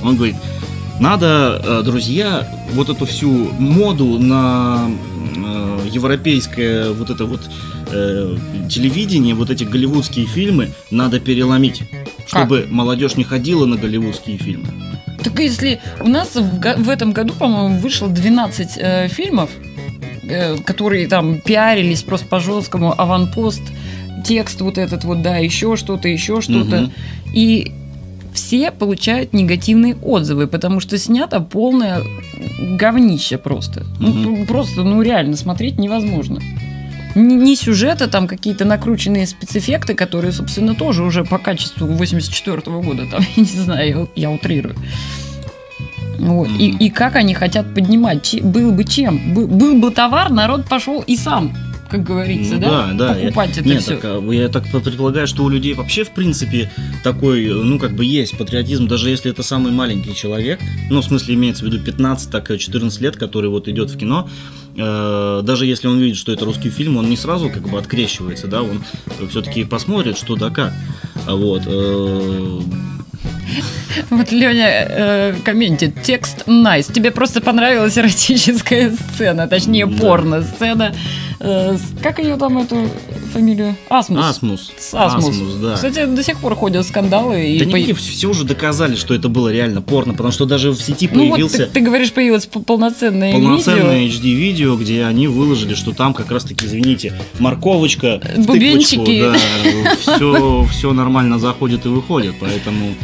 [0.03, 0.37] он говорит,
[1.01, 4.91] надо, э, друзья, вот эту всю моду на
[5.37, 7.41] э, европейское вот это вот
[7.93, 8.37] э,
[8.71, 11.83] телевидение, вот эти голливудские фильмы надо переломить,
[12.27, 14.69] чтобы молодежь не ходила на голливудские фильмы.
[15.27, 19.51] Так если у нас в, в этом году, по-моему, вышло 12 э, фильмов,
[20.23, 23.62] э, которые там пиарились просто по жесткому, аванпост,
[24.25, 26.83] текст вот этот вот, да, еще что-то, еще что-то.
[26.83, 26.93] Мгм.
[27.35, 27.73] И
[28.33, 32.03] все получают негативные отзывы, потому что снято полное
[32.79, 33.85] говнище просто.
[33.99, 34.37] Ну, Мгм.
[34.37, 36.41] п- просто, ну реально, смотреть невозможно.
[37.16, 43.07] Ни, ни сюжета, там какие-то накрученные спецэффекты, которые, собственно, тоже уже по качеству 84 года,
[43.11, 44.76] там, я не знаю, я, я утрирую.
[46.18, 46.48] Вот.
[46.59, 48.22] И, и как они хотят поднимать?
[48.22, 49.35] Че- был бы чем?
[49.35, 51.55] Бы- был бы товар, народ пошел и сам,
[51.90, 52.87] как говорится, Ну да?
[52.92, 53.96] да, да, Покупать это Нет, все.
[53.96, 56.70] так, а, я так предполагаю, что у людей вообще, в принципе,
[57.05, 60.59] такой, ну, как бы есть патриотизм, даже если это самый маленький человек,
[60.90, 63.98] ну, в смысле, имеется в виду 15, так и 14 лет, который вот идет в
[63.98, 64.29] кино,
[64.77, 68.47] э, даже если он видит, что это русский фильм, он не сразу как бы открещивается,
[68.47, 68.83] да, он
[69.31, 70.73] все-таки посмотрит, что да как.
[71.27, 71.62] А Вот.
[71.67, 72.61] э,
[74.11, 76.03] Вот Леня э, комментит.
[76.03, 76.93] Текст nice.
[76.93, 79.97] Тебе просто понравилась эротическая сцена, точнее Да.
[79.99, 80.95] порно-сцена.
[81.41, 82.89] Э, с- как ее там, эту
[83.37, 83.77] фамилию?
[83.88, 84.25] Асмус.
[84.25, 84.72] Асмус.
[84.79, 85.37] С Асмус.
[85.62, 85.75] да.
[85.75, 87.46] Кстати, до сих пор ходят скандалы.
[87.46, 90.70] И Да по- никакие, все уже доказали, что это было реально порно, потому что даже
[90.70, 91.66] в сети Ну вот появился...
[91.66, 94.20] ты, ты говоришь, появилось полноценное полноценное видео.
[94.20, 98.96] HD-видео, где они выложили, что там как раз-таки, извините, морковочка, Бубенчики.
[98.96, 102.94] тыквочку, да, все, все нормально заходит и выходит, поэтому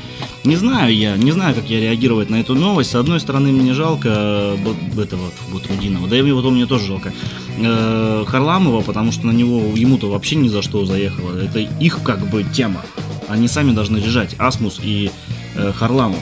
[0.45, 2.91] не знаю я, не знаю, как я реагировать на эту новость.
[2.91, 7.13] С одной стороны, мне жалко э, этого вот Рудинова, да и его мне тоже жалко.
[7.59, 11.39] Э, Харламова, потому что на него ему-то вообще ни за что заехало.
[11.39, 12.83] Это их как бы тема.
[13.29, 15.11] Они сами должны решать, Асмус и
[15.55, 16.19] э, Харламов.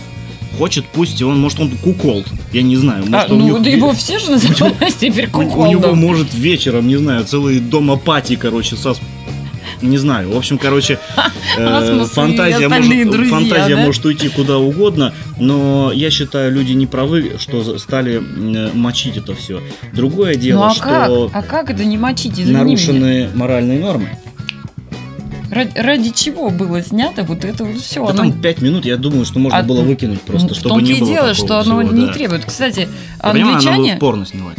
[0.59, 3.05] Хочет, пусть он, может, он куколд, я не знаю.
[3.07, 5.99] А, Может, он ну да его все же называют теперь у, у него куколдом.
[5.99, 9.01] может вечером, не знаю, целый дом апатии, короче, сос...
[9.83, 10.31] Не знаю.
[10.33, 10.99] В общем, короче,
[11.59, 13.83] э, Асмус и фантазия, может, друзья, фантазия да?
[13.83, 19.35] может уйти куда угодно, но я считаю, люди не правы, что стали э, мочить это
[19.35, 19.62] все.
[19.93, 21.11] Другое Ну дело, а что как?
[21.33, 22.35] А как это не мочить?
[22.35, 22.64] Извини меня.
[22.64, 24.11] нарушены моральные нормы.
[25.51, 28.07] Ради, ради чего было снято вот это вот все?
[28.07, 30.93] Да там 5 минут, я думаю, что можно А, было выкинуть просто, в чтобы не
[30.93, 32.12] и было дело, что оно всего, не да.
[32.12, 32.45] требует.
[32.45, 32.88] Кстати,
[33.23, 33.97] Я понимаю, англичане...
[33.97, 34.59] в порно снимать.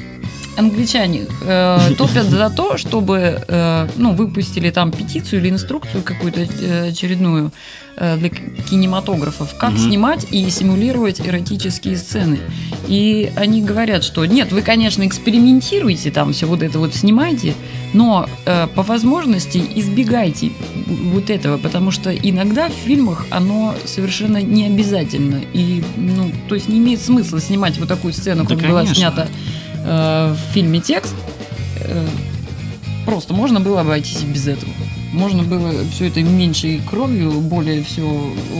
[0.58, 6.90] Англичане э, топят за то, чтобы э, ну, выпустили там петицию или инструкцию какую-то э,
[6.90, 7.52] очередную
[7.98, 9.80] э, для кинематографов, как Мгм.
[9.80, 12.40] снимать и симулировать эротические сцены.
[12.88, 17.54] И они говорят, что нет, вы, конечно, экспериментируете, там все вот это вот снимайте,
[17.94, 20.52] но э, по возможности избегайте
[21.14, 25.42] вот этого, потому что иногда в фильмах оно совершенно не обязательно.
[25.54, 28.96] И, ну, то есть не имеет смысла снимать вот такую сцену, Да, как была конечно.
[28.96, 29.28] снята
[29.84, 31.16] э, в фильме текст.
[31.80, 32.08] Э,
[33.06, 34.72] просто можно было обойтись без этого.
[35.12, 38.10] Можно было все это меньшей кровью, более все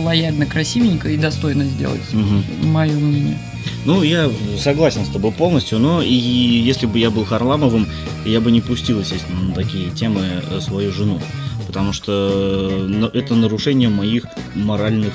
[0.04, 2.02] лояльно, красивенько и достойно сделать.
[2.12, 2.44] Мгм.
[2.64, 3.38] Мое мнение.
[3.84, 7.86] Ну, я согласен с тобой полностью, но и если бы я был Харламовым,
[8.24, 11.20] я бы не пустил, естественно, на такие темы э, свою жену.
[11.66, 15.14] Потому что это нарушение моих моральных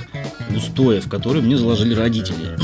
[0.56, 2.58] устоев, которые мне заложили родители.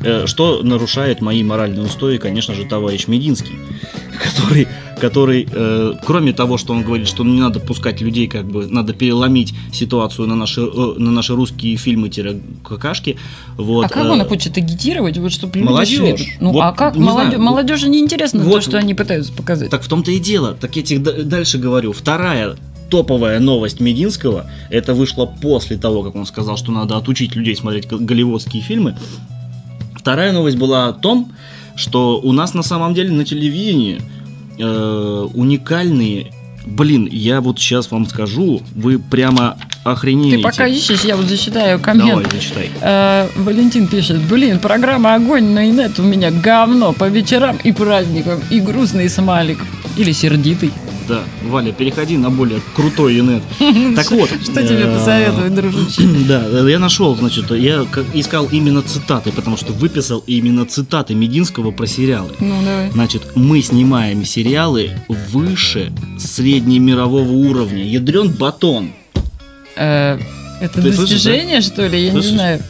[0.00, 3.56] Э, Что нарушает мои моральные устои, конечно же, товарищ Мединский,
[4.22, 4.68] который,
[5.00, 8.92] который э, кроме того, что он говорит, что не надо пускать людей, как бы надо
[8.92, 13.16] переломить ситуацию на наши, э, на наши русские фильмы-какашки.
[13.56, 16.20] Вот, а как э, он хочет агитировать, вот чтобы люди молодежь.
[16.20, 16.28] шли?
[16.40, 17.30] Ну, Вот, а как не молодежь?
[17.34, 19.70] знаю, молодежи не интересно то, вот- что они пытаются показать.
[19.70, 20.54] Так в том-то и дело.
[20.54, 21.92] Так я тебе дальше говорю.
[21.92, 22.56] Вторая
[22.90, 27.86] топовая новость Мединского, это вышло после того, как он сказал, что надо отучить людей смотреть
[27.86, 28.96] голливудские фильмы.
[30.08, 31.30] Вторая новость была о том,
[31.76, 34.00] что у нас на самом деле на телевидении
[34.58, 36.32] э, уникальные...
[36.64, 40.38] Блин, я вот сейчас вам скажу, вы прямо охренеете.
[40.38, 42.22] Ты пока ищешь, я вот зачитаю коммент.
[42.22, 42.70] Давай, зачитай.
[42.80, 48.40] Э, Валентин пишет, блин, программа «Огонь» на инет у меня говно по вечерам и праздникам,
[48.48, 49.58] и грустный смайлик.
[49.98, 50.72] Или сердитый.
[51.08, 53.42] Да, Валя, переходи на более крутой инет.
[53.96, 54.28] Так вот.
[54.42, 56.02] Что тебе э, посоветовать, дружище?
[56.28, 61.70] Да, э, я нашел, значит, я искал именно цитаты, потому что выписал именно цитаты Мединского
[61.70, 62.30] про сериалы.
[62.40, 62.90] Ну, давай.
[62.90, 67.84] Значит, мы снимаем сериалы выше среднемирового уровня.
[67.84, 68.90] Ядрен батон.
[69.76, 70.18] Э,
[70.60, 72.04] Это достижение, что ли?
[72.06, 72.62] Я не знаю.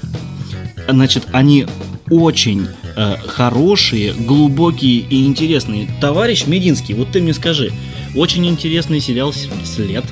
[0.89, 1.67] Значит, они
[2.11, 5.89] очень э, хорошие, глубокие и интересные.
[6.01, 7.73] Товарищ Мединский, вот ты мне скажи,
[8.15, 10.05] очень интересный сериал «С- «След»,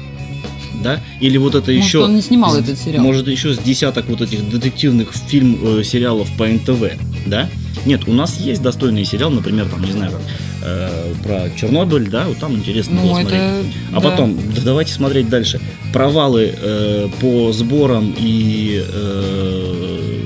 [0.82, 1.00] да?
[1.20, 1.98] Или вот это Может, еще...
[2.00, 3.02] он не снимал с- этот сериал.
[3.04, 6.92] Может, еще с десяток вот этих детективных фильм э, сериалов по НТВ,
[7.26, 7.48] да?
[7.84, 10.20] Нет, у нас есть достойный сериал, например, там, не знаю, как,
[10.62, 13.32] э, про Чернобыль, да, вот там интересно было Ну, смотреть.
[13.40, 13.54] это...
[13.92, 14.00] А да.
[14.00, 15.60] потом, да давайте смотреть дальше.
[15.92, 20.22] Провалы э, по сборам и э,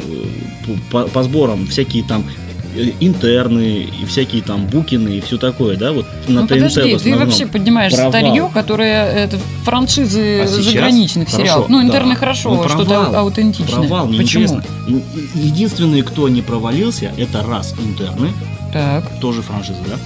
[0.90, 2.24] по, по сборам всякие там
[3.00, 6.84] интерны и всякие там букины и все такое, да, вот на Ну, ТНТ подожди, в
[6.84, 7.20] ты основном.
[7.28, 8.10] вообще поднимаешь Провал.
[8.12, 10.64] старье, которое это франшизы А сейчас?
[10.64, 11.68] заграничных Хорошо, сериалов.
[11.68, 12.20] Ну, интерны да.
[12.20, 13.74] хорошо, Ну, что-то аутентичное.
[13.88, 14.18] Провал, Почему?
[14.46, 14.64] неинтересно.
[14.88, 18.32] И- и- Единственные, кто не провалился, это раз интерны,
[18.72, 19.04] Так.
[19.20, 19.96] тоже франшиза, да?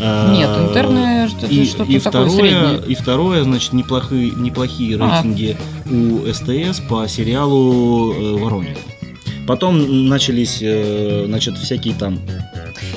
[0.00, 2.80] Э, Нет, интерны что-то и, что-то и такое второе, среднее.
[2.88, 5.22] и второе, значит, неплохие, неплохие А.
[5.22, 5.56] рейтинги
[5.90, 8.76] у СТС по сериалу э, Воронеж.
[9.46, 12.18] Потом начались, э, значит, всякие там.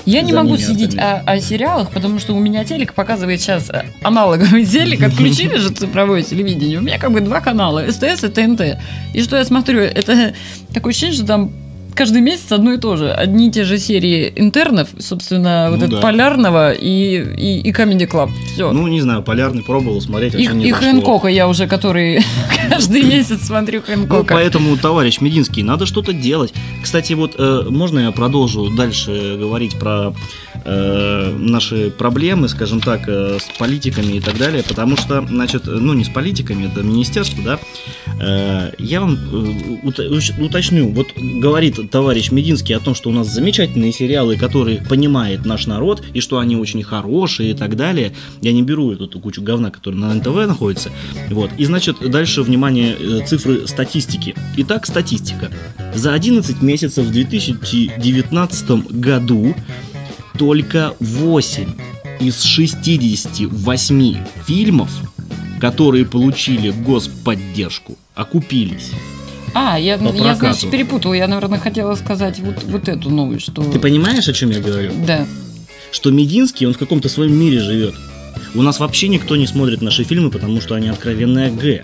[0.05, 3.85] Я не могу сидеть о, о сериалах, потому что у меня телек показывает сейчас э,
[4.01, 6.79] аналоговый телек, отключили же цифровое телевидение.
[6.79, 8.77] У меня как бы два канала, СТС и ТНТ.
[9.13, 10.33] И что я смотрю, это
[10.73, 11.51] такое ощущение, что там
[11.97, 13.11] каждый месяц одно и то же.
[13.11, 16.01] Одни и те же серии интернов, собственно, вот Ну это да.
[16.01, 18.29] Полярного и, и, и Comedy Club.
[18.53, 18.71] Все.
[18.71, 20.71] Ну, не знаю, полярный пробовал смотреть, и, вообще не и.
[20.71, 22.21] Хэнкока я уже, который
[22.69, 24.35] каждый месяц смотрю Ну, Хэнкока.
[24.35, 26.53] поэтому, товарищ Мединский, надо что-то делать.
[26.83, 30.13] Кстати, вот э, можно я продолжу дальше говорить про
[30.65, 35.93] э, наши проблемы, скажем так, э, с политиками и так далее, потому что, значит, ну
[35.93, 37.59] не с политиками, это министерство, да.
[38.19, 39.91] Э, я вам э,
[40.39, 45.67] уточню, вот говорит товарищ Мединский о том, что у нас замечательные сериалы, которые понимает наш
[45.67, 48.13] народ, и что они очень хорошие и так далее.
[48.41, 50.91] Я не беру эту кучу говна, которая на НТВ находится.
[51.29, 51.51] Вот.
[51.57, 54.35] И значит, дальше, внимание, э, цифры статистики.
[54.57, 55.51] Итак, статистика.
[55.93, 59.55] За 11 месяцев в 2019 году
[60.37, 61.67] только 8
[62.19, 64.89] из 68 фильмов,
[65.59, 68.91] которые получили господдержку, окупились.
[69.53, 71.13] А, я, я значит, перепутала.
[71.13, 73.63] Я, наверное, хотела сказать вот, вот эту новость, что...
[73.63, 74.91] Ты понимаешь, о чем я говорю?
[75.05, 75.25] Да.
[75.91, 77.95] Что Мединский, он в каком-то своем мире живет.
[78.53, 81.83] У нас вообще никто не смотрит наши фильмы, потому что они откровенная Г.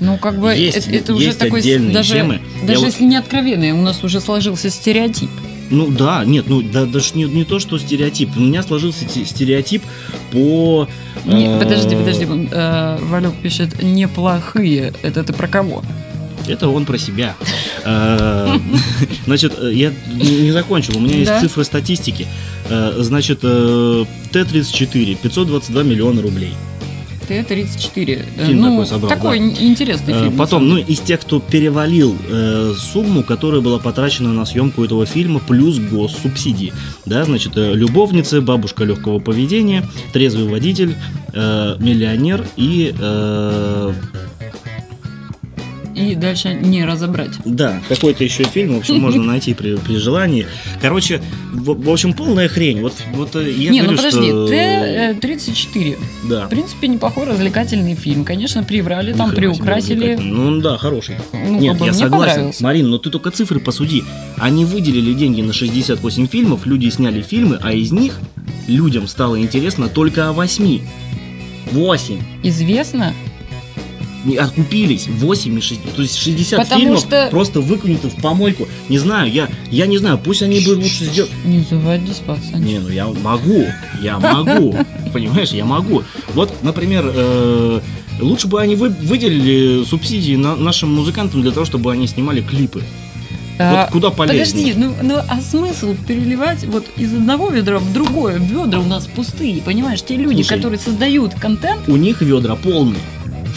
[0.00, 2.40] Ну, как бы Есть- это, это уже есть такой с- отдельные даже, темы.
[2.60, 5.30] Я даже вот- если не откровенный, у нас уже сложился стереотип.
[5.70, 8.30] Ну да, нет, ну да, даже не, не то, что стереотип.
[8.36, 9.82] У меня сложился те- стереотип
[10.30, 10.88] по...
[11.24, 14.92] Не, э, подожди, подожди, вон, э, Валек пишет неплохие.
[15.02, 15.82] Это ты про кого?
[16.46, 17.34] Это он про себя.
[17.84, 18.58] Э,
[19.26, 22.26] Значит, э, я не не закончил, у меня есть цифры статистики.
[22.68, 26.52] Э, Значит, э, Т-34, 522 миллиона рублей.
[27.28, 28.22] Т-34.
[28.36, 29.44] Да, Фильм ну, такой собрал, такой да.
[29.44, 30.36] ин- интересный Э, фильм.
[30.36, 35.40] Потом, ну, из тех, кто перевалил э, сумму, которая была потрачена на съемку этого фильма,
[35.40, 36.72] плюс госсубсидии.
[37.06, 40.94] Да, значит, э, любовница, бабушка легкого поведения, трезвый водитель,
[41.32, 43.92] э, миллионер и э,
[45.94, 47.32] И дальше не разобрать.
[47.44, 50.46] Да, какой-то еще фильм, в общем, можно найти при, при желании.
[50.80, 51.22] Короче,
[51.52, 52.80] в, в общем, полная хрень.
[52.80, 54.48] Вот, вот э, я не, говорю, ну подожди, что...
[54.48, 55.98] Т-34.
[56.28, 56.46] Да.
[56.46, 58.24] В принципе, неплохой развлекательный фильм.
[58.24, 60.16] Конечно, приврали, там Ни хрена себе приукрасили.
[60.16, 61.16] Ну да, хороший.
[61.32, 62.52] Ну, Нет, я согласен.
[62.60, 64.04] Марин, но ты только цифры посуди.
[64.36, 68.18] Они выделили деньги на 68 фильмов, люди сняли фильмы, а из них
[68.66, 70.80] людям стало интересно только о 8.
[71.72, 72.20] 8.
[72.42, 73.14] Известно,
[74.38, 75.94] Откупились 8 и 60.
[75.94, 78.66] То есть 60 Потому фильмов что- просто выкинуты в помойку.
[78.88, 81.30] Не знаю, я, я не знаю, пусть они бы лучше сделали.
[81.44, 82.62] не заводись, пацан.
[82.64, 83.64] Не, ну я могу,
[84.02, 84.74] я могу,
[85.12, 86.02] понимаешь, я могу.
[86.34, 87.80] Вот, например, э,
[88.20, 92.82] лучше бы они вы- выделили субсидии на- нашим музыкантам для того, чтобы они снимали клипы.
[93.56, 94.74] А, вот куда полезнее.
[94.74, 98.38] Подожди, ну, ну а смысл переливать вот из одного ведра в другое?
[98.38, 100.02] Ведра у нас пустые, понимаешь?
[100.02, 100.56] Те люди, Слушай.
[100.56, 102.98] которые создают контент, У них ведра полные.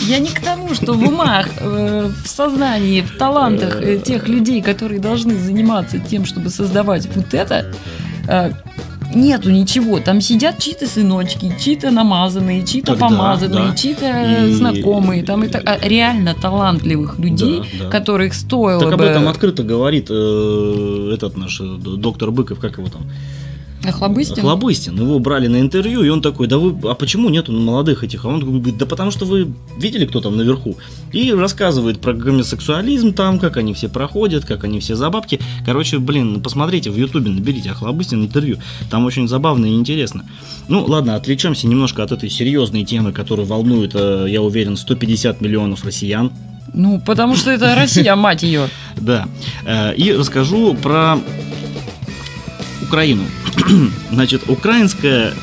[0.08, 4.62] Я не к тому, что в умах, э, в сознании, в талантах э, тех людей,
[4.62, 7.74] которые должны заниматься тем, чтобы создавать вот это,
[8.28, 8.52] э,
[9.16, 10.00] нету ничего.
[10.00, 13.76] Там сидят чьи-то сыночки, чьи-то намазанные, чьи-то Тогда, помазанные, да.
[13.76, 15.24] чьи-то И- знакомые.
[15.24, 17.90] Там и так, а реально талантливых людей, Да, да.
[17.90, 19.06] которых стоило Так об бы...
[19.06, 23.02] этом открыто говорит э, этот наш доктор Быков, как его там?
[23.88, 24.42] Охлобыстин?
[24.42, 25.00] Хлобыстин.
[25.00, 28.26] Его брали на интервью, и он такой, да вы, а почему нету молодых этих?
[28.26, 30.78] А он говорит, да потому что вы видели, кто там наверху?
[31.14, 35.40] И рассказывает про гомосексуализм там, как они все проходят, как они все за бабки.
[35.66, 38.58] Короче, блин, посмотрите в ютубе, наберите Охлобыстин интервью.
[38.90, 40.26] Там очень забавно и интересно.
[40.68, 45.86] Ну, ладно, отвлечемся немножко от этой серьезной темы, которая волнует, э, я уверен, 150 миллионов
[45.86, 46.32] россиян.
[46.74, 48.68] Ну, потому что это Россия, мать ее.
[48.98, 49.28] Да.
[49.66, 51.18] Э, И расскажу про
[52.88, 53.24] Украину.
[54.12, 55.34] Значит, украинская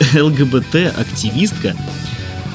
[0.14, 1.74] ЛГБТ-активистка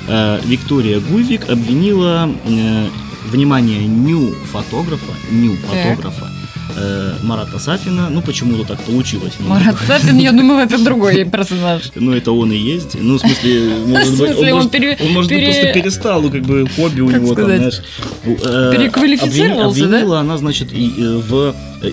[0.08, 2.88] э, Виктория Гуйвик обвинила, э,
[3.32, 6.28] внимание, ню-фотографа, ню-фотографа
[6.76, 8.10] э, Марата Сафина.
[8.10, 9.34] Ну, почему-то так получилось.
[9.40, 11.92] Ну, Марат Сафин, я думала, это другой персонаж.
[11.96, 12.96] Ну, это он и есть.
[13.00, 16.68] Ну, в смысле, может быть, он может- он, может быть, просто перестал, ну, как бы,
[16.76, 17.82] хобби у него там, знаешь.
[18.26, 19.98] э, Переквалифицировался, да?
[19.98, 21.92] Обвинила она, значит, э, в э,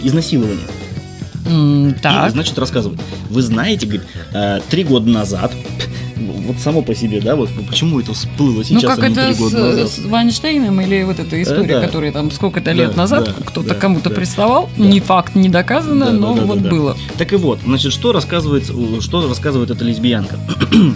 [1.49, 2.31] М, И, Так.
[2.33, 3.01] значит, рассказывает.
[3.31, 5.53] Вы знаете, говорит, э, три года назад,
[6.17, 9.25] вот само по себе, да, вот почему это всплыло Ну, сейчас, как а не это
[9.27, 9.89] три с, года назад?
[9.91, 11.87] с Вайнштейном или вот эта история, да.
[11.87, 14.15] которая там сколько-то Да, лет назад да, кто-то да, кому-то да.
[14.17, 14.85] приставал, Да.
[14.85, 16.71] не факт, не доказано, Да, да, но да, вот да, да.
[16.71, 16.97] было.
[17.17, 18.65] Так и вот, значит, что рассказывает,
[19.01, 20.39] что рассказывает эта лесбиянка?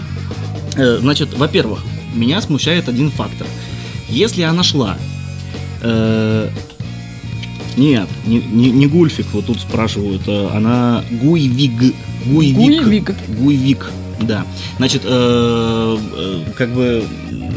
[0.75, 1.81] Э, Значит, во-первых,
[2.15, 3.47] меня смущает один фактор.
[4.09, 4.97] Если она шла...
[5.83, 6.49] э,
[7.77, 11.95] нет, не, не, не Гульфик, вот тут спрашивают, э, она Гуйвиг.
[12.27, 12.57] Гуйвик.
[12.85, 13.15] Гуйвик.
[13.39, 14.45] Гуйвик, да.
[14.79, 17.05] Значит, э, э, как бы,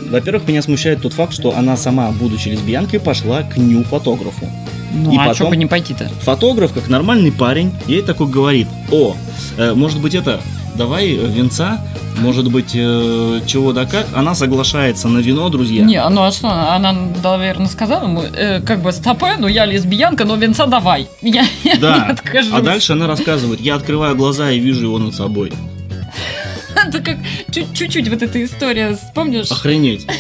[0.10, 4.50] во-первых, меня смущает тот факт, что она сама, будучи лесбиянкой, пошла к ню-фотографу.
[4.94, 6.10] Ну, И а потом- что бы не пойти-то?
[6.22, 9.16] Фотограф, как нормальный парень, ей такой говорит, о,
[9.58, 10.40] э, может быть это,
[10.76, 11.82] давай э, венца,
[12.20, 14.08] может быть, э, чего да как.
[14.16, 15.84] Она соглашается на вино, друзья.
[15.84, 16.94] Не, ну а что, она,
[17.24, 21.08] наверное, сказала ему, э, как бы, стопэ, ну я лесбиянка, но венца давай.
[21.22, 22.52] Я, я не Да, откажусь.
[22.54, 25.52] а дальше она рассказывает, я открываю глаза и вижу его над собой.
[26.88, 27.18] Это как
[27.52, 29.52] чуть- чуть-чуть вот эта история, помнишь?
[29.52, 30.06] Охренеть.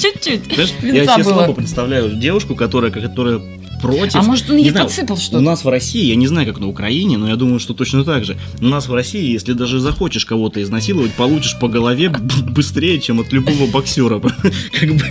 [0.00, 0.56] Чуть-чуть.
[0.82, 3.40] Я себе слабо представляю девушку, которая, которая
[3.80, 4.16] против.
[4.16, 5.40] А может, он ей знаю, подсыпал У что-то?
[5.40, 8.24] нас в России, я не знаю, как на Украине, но я думаю, что точно так
[8.24, 8.36] же.
[8.60, 13.32] У нас в России, если даже захочешь кого-то изнасиловать, получишь по голове быстрее, чем от
[13.32, 14.18] любого боксера.
[14.72, 15.04] Как бы,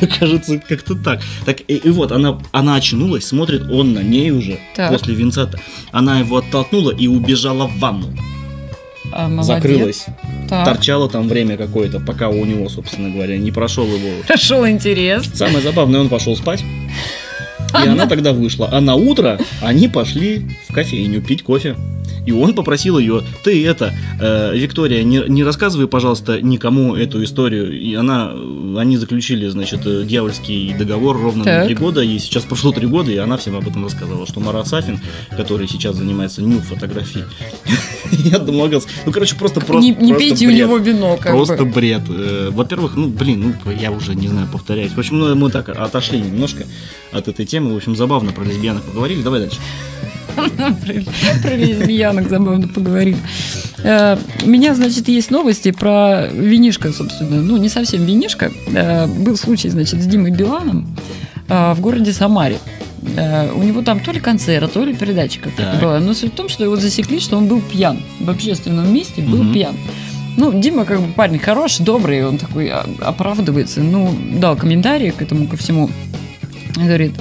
[0.00, 1.22] мне кажется, как-то так.
[1.44, 4.92] Так, и, и вот, она, она очнулась, смотрит он на ней уже, Так.
[4.92, 5.50] после винца
[5.92, 8.14] Она его оттолкнула и убежала в ванну.
[9.12, 9.46] А, молодец.
[9.46, 10.06] Закрылась.
[10.48, 10.64] Так.
[10.64, 15.30] Торчала там время какое-то, пока у него, собственно говоря, не прошел его Прошел интерес.
[15.34, 16.64] Самое забавное, он пошел спать.
[17.84, 18.68] И она тогда вышла.
[18.70, 21.76] А на утро они пошли в кофейню пить кофе.
[22.26, 27.72] И он попросил ее, ты это, э, Виктория, не, не рассказывай, пожалуйста, никому эту историю.
[27.80, 28.32] И она,
[28.76, 31.66] они заключили, значит, э, дьявольский договор ровно на Так.
[31.66, 34.66] три года, и сейчас прошло три года, и она всем об этом рассказала, что Марат
[34.68, 35.00] Сафин,
[35.38, 37.24] который сейчас занимается ню фотографией,
[38.10, 38.88] я домогался.
[39.06, 39.82] Ну, короче, просто просто.
[39.82, 40.58] не не просто пейте у бред.
[40.60, 41.70] него вино, как Просто бы.
[41.72, 42.02] бред.
[42.10, 44.92] Э, Во-первых, ну, блин, ну, я уже не знаю, повторяюсь.
[44.92, 46.64] В общем, ну, мы так отошли немножко
[47.12, 47.72] от этой темы.
[47.74, 49.22] В общем, забавно про лесбиянок поговорили.
[49.22, 49.58] Давай дальше.
[51.42, 53.16] Про- лесбиянок забавно поговорим.
[53.82, 57.40] Э, У меня, значит, есть новости про винишко, собственно.
[57.42, 58.52] Ну, не совсем винишко.
[58.68, 60.96] Э, Был случай, значит, с Димой Биланом
[61.48, 62.58] э, в городе Самаре.
[63.54, 65.98] У него там то ли концерт, то ли передача какая-то была.
[66.00, 68.00] Но суть в том, что его засекли, что он был пьян.
[68.20, 69.52] В общественном месте был Мгм.
[69.54, 69.74] пьян.
[70.36, 73.80] Ну, Дима как бы парень хороший, добрый, он такой а, оправдывается.
[73.80, 75.88] Ну, дал комментарий к этому, ко всему.
[76.86, 77.12] Говорит,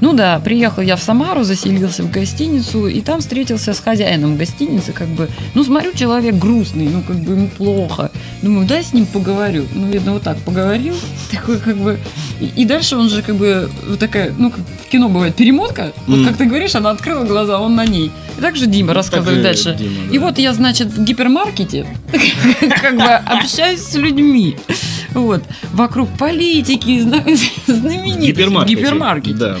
[0.00, 4.92] ну да, приехал я в Самару, заселился в гостиницу, и там встретился с хозяином гостиницы,
[4.92, 8.10] как бы, ну, смотрю, человек грустный, ну, как бы ему плохо.
[8.42, 9.64] Думаю, дай с ним поговорю.
[9.72, 10.94] Ну, видно, вот так поговорил,
[11.30, 11.98] такой, как бы,
[12.40, 15.92] и, и дальше он же, как бы, вот такая, ну, как в кино бывает, перемотка,
[16.06, 16.26] вот Мгм.
[16.28, 18.10] как ты говоришь, она открыла глаза, он на ней.
[18.36, 19.78] И так же Дима рассказывает Так же дальше.
[19.78, 20.24] Дима, И да.
[20.26, 21.86] вот я, значит, в гипермаркете
[22.82, 24.56] как бы общаюсь с людьми.
[25.14, 25.42] Вот.
[25.72, 27.24] Вокруг политики, зна-
[27.66, 28.32] знаменитости.
[28.32, 29.36] В гипермаркете.
[29.36, 29.56] Да.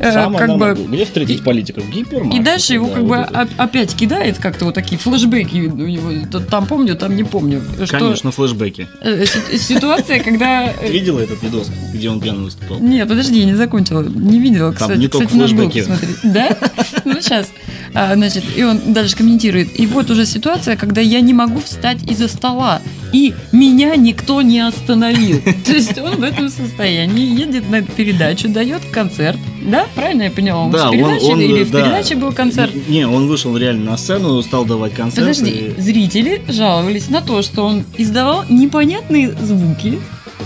[0.00, 0.88] Э, Самое как бы- намного.
[0.96, 1.84] Где встретить политиков?
[1.84, 2.36] В гипермаркете.
[2.36, 3.40] И дальше его да, как вот бы это.
[3.42, 6.10] оп- опять кидает как-то вот такие флешбеки у него.
[6.50, 7.62] Там помню, там не помню.
[7.84, 8.88] Что, Конечно, флешбеки.
[9.02, 10.64] э, си- ситуация, когда...
[10.64, 12.80] э, Ты видела этот видос, где он пьяно выступал?
[12.80, 14.02] Нет, подожди, я не закончила.
[14.02, 14.98] Не видела, Там кстати.
[14.98, 15.78] не только кстати, флешбеки.
[15.80, 16.16] посмотреть.
[16.24, 16.56] Да?
[17.04, 17.48] Ну, сейчас.
[17.92, 19.78] А, значит, и он дальше комментирует.
[19.78, 22.80] И вот уже ситуация, когда я не могу встать из-за стола.
[23.14, 25.40] И меня никто не остановил.
[25.64, 29.38] То есть он в этом состоянии едет на передачу, дает концерт.
[29.62, 29.86] Да?
[29.94, 30.64] Правильно я поняла?
[30.64, 31.80] Он Да, с он- передачи он, или в да.
[31.82, 32.72] передаче был концерт?
[32.88, 35.26] Не, он вышел реально на сцену, стал давать концерт.
[35.28, 40.00] Подожди, и- зрители жаловались на то, что он издавал непонятные звуки.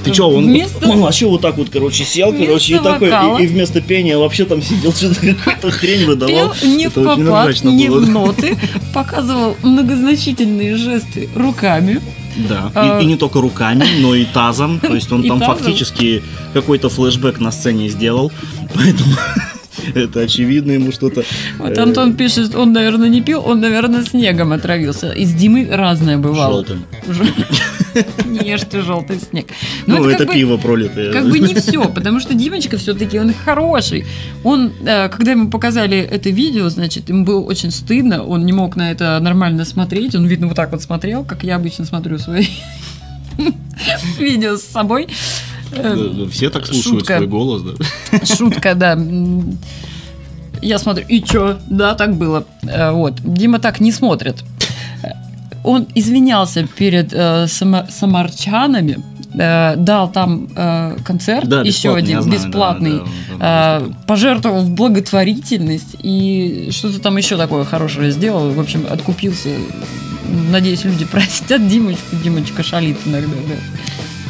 [0.05, 3.11] Ты чё, он, Вместо- он вообще вот так вот, короче, сел, Вместо короче, и такой,
[3.11, 3.39] вокала.
[3.39, 6.29] и, и вместо пения вообще там сидел, что-то какую-то хрень выдавал.
[6.29, 8.01] Пел не в Это очень попад, не было.
[8.01, 8.57] в ноты,
[8.95, 12.01] показывал многозначительные жесты руками.
[12.49, 14.79] Да, А- и, и не только руками, но и тазом.
[14.81, 15.57] То есть он там тазом.
[15.57, 16.23] фактически
[16.55, 18.31] какой-то флешбэк на сцене сделал.
[18.75, 19.11] Поэтому
[19.95, 21.25] это очевидно ему что-то.
[21.59, 25.13] Вот э, Антон пишет, он, наверное, не пил, он, наверное, снегом отравился.
[25.13, 26.65] Из Димы разное бывало.
[26.65, 26.85] Желтым.
[28.27, 29.47] Не ешь ты желтый снег.
[29.87, 31.13] Ну, это это пиво пролитое.
[31.13, 34.05] Как бы не все, потому что Димочка все-таки он хороший.
[34.45, 38.77] Он, э, когда ему показали это видео, значит, ему было очень стыдно, он не мог
[38.77, 42.47] на это нормально смотреть, он, видно, вот так вот смотрел, как я обычно смотрю свои
[44.19, 45.09] видео с собой.
[45.73, 47.17] Э, Да, да, Все так слушают шутка.
[47.17, 48.25] свой голос, да.
[48.27, 48.99] Шутка, да.
[50.61, 51.59] Я смотрю, и чё?
[51.71, 52.45] Да, так было.
[52.63, 53.15] Э, Вот.
[53.23, 54.43] Дима так не смотрит.
[55.03, 55.09] Э,
[55.65, 58.99] Он извинялся перед э, само- самарчанами,
[59.35, 63.05] э, дал там э, концерт, Да, еще один, знаю, бесплатный, да,
[63.39, 68.51] да, э, пожертвовал в благотворительность и что-то там еще такое хорошее сделал.
[68.51, 69.51] В общем, откупился.
[70.51, 72.17] Надеюсь, люди простят Димочку.
[72.25, 73.55] Димочка шалит иногда, да.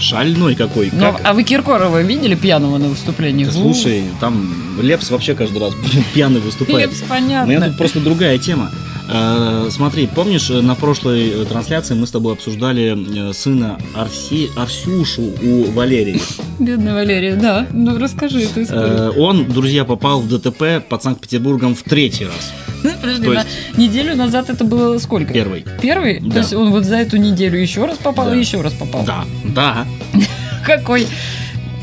[0.01, 0.91] Шальной какой.
[0.93, 1.21] Но, Как?
[1.25, 3.45] а вы Киркорова видели пьяного на выступлении?
[3.45, 4.49] Ты слушай, там
[4.81, 5.75] Лепс вообще каждый раз
[6.15, 6.91] пьяный выступает.
[6.91, 7.69] Лепс, У меня понятно.
[7.69, 8.71] тут просто другая тема.
[9.11, 14.51] Э, Смотри, помнишь, э, на прошлой э, трансляции мы с тобой обсуждали сына Арси...
[14.57, 16.21] Арсюшу у Валерии.
[16.59, 17.67] Бедная Валерия, да.
[17.73, 19.13] Ну, расскажи эту историю.
[19.19, 22.53] Он, друзья, попал в ДТП под Санкт-Петербургом в третий раз.
[22.85, 25.33] Ну, подожди, есть- неделю назад это было сколько?
[25.33, 25.65] Первый.
[25.81, 26.21] Первый?
[26.21, 26.31] Да.
[26.33, 28.37] То есть он вот за эту неделю еще раз попал Да.
[28.37, 29.05] и еще раз попал?
[29.05, 29.87] Да, да.
[30.67, 31.07] Какой?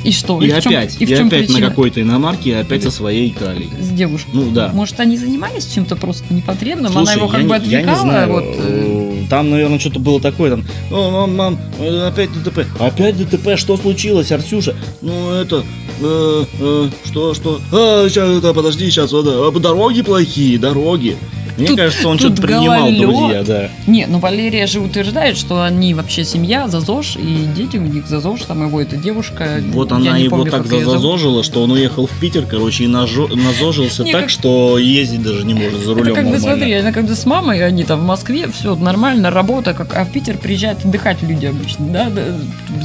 [0.05, 0.41] И что?
[0.41, 1.69] И чем- опять, и в и чем опять на причина?
[1.69, 3.69] какой-то иномарке, и опять со своей Италией.
[3.81, 4.29] С девушкой.
[4.33, 4.69] Ну да.
[4.73, 6.91] Может, они занимались чем-то просто непотребным?
[6.91, 8.01] Слушай, Она его как я, бы не, я не отвлекала?
[8.01, 11.59] знаю, вот, э, э, там, наверное, что-то было такое, там, «О, мам, мам,
[12.07, 14.75] опять ДТП, опять ДТП, что случилось, Арсюша?
[15.01, 15.63] Ну, это,
[16.01, 21.17] э, э, что, что, а, сейчас, подожди, сейчас, вот, э, дороги плохие, дороги.
[21.57, 22.99] Мне Тут- кажется, он что-то принимал, гололед.
[22.99, 23.69] друзья, да.
[23.87, 28.07] Не, ну Валерия же утверждает, что они вообще семья, за ЗОЖ, и дети у них
[28.07, 29.61] за ЗОЖ, там его эта девушка.
[29.71, 33.33] Вот она его помню, так как зазожила, что он уехал в Питер, короче, и нажо-
[33.33, 36.73] назожился Не, так, как- что ездить даже не может за рулем Это как бы, смотри,
[36.73, 40.37] она когда с мамой, они там в Москве, все нормально, работа, как, а в Питер
[40.37, 42.11] приезжают отдыхать люди обычно, да,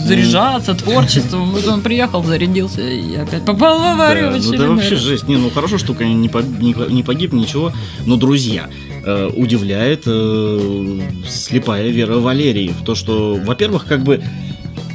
[0.06, 1.50] заряжаться творчеством.
[1.50, 4.30] Вот он приехал, зарядился и опять попал в аварию.
[4.32, 5.28] Да, ну это вообще жесть.
[5.28, 7.72] Не, ну хорошо, что конечно, не погиб, ничего.
[8.06, 8.59] Но, друзья,
[9.04, 14.22] э, удивляет э, слепая вера Валерии в то, что, во-первых, как бы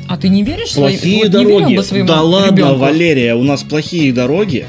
[0.07, 1.75] А ты не веришь своим- плохие вот верил дороги.
[1.77, 2.75] бы своему да ладно, ребенку?
[2.79, 4.65] Валерия, у нас плохие дороги.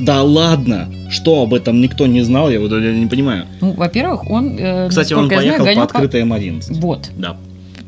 [0.00, 0.88] Да ладно.
[1.10, 3.46] Что об этом никто не знал, я вот я не понимаю.
[3.60, 6.74] Ну, во-первых, он, э, Кстати, он поехал знаю, по открытой М11.
[6.80, 7.08] Вот.
[7.16, 7.36] Да.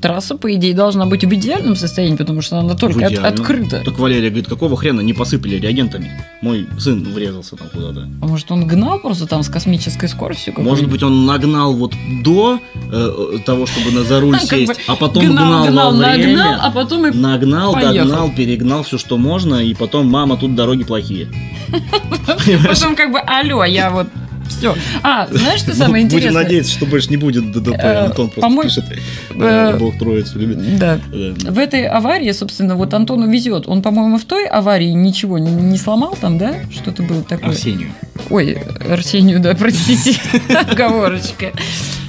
[0.01, 3.83] Трасса, по идее, должна быть в идеальном состоянии, потому что она только от- открыта.
[3.85, 6.11] Так Валерия говорит, какого хрена не посыпали реагентами?
[6.43, 8.09] Мой сын врезался там куда-то.
[8.23, 10.55] А может, он гнал просто там с космической скоростью?
[10.57, 11.95] Может быть, он нагнал вот
[12.25, 12.59] до
[12.93, 17.11] э, того, чтобы на за руль сесть, а потом гнал, гнал, нагнал, а потом и
[17.17, 21.29] Нагнал, догнал, перегнал все, что можно, и потом, мама, тут дороги плохие.
[22.67, 24.09] Потом как бы, алло, я вот
[24.51, 24.75] все.
[25.03, 26.43] А, знаешь, что самое Ну, Будем интересное?
[26.43, 27.83] надеяться, что больше не будет ДТП.
[27.83, 28.85] Антон просто по-моему, пишет.
[28.91, 30.79] э, э, Бог троицу любит.
[30.79, 30.99] Да.
[31.13, 33.67] Э, В этой аварии, собственно, вот Антону везет.
[33.69, 36.55] Он, по-моему, в той аварии ничего не, не сломал там, да?
[36.73, 37.51] Что-то было такое.
[37.51, 37.91] Арсению.
[38.29, 38.59] Ой,
[38.91, 40.17] Арсению, да, простите,
[40.71, 41.53] оговорочка.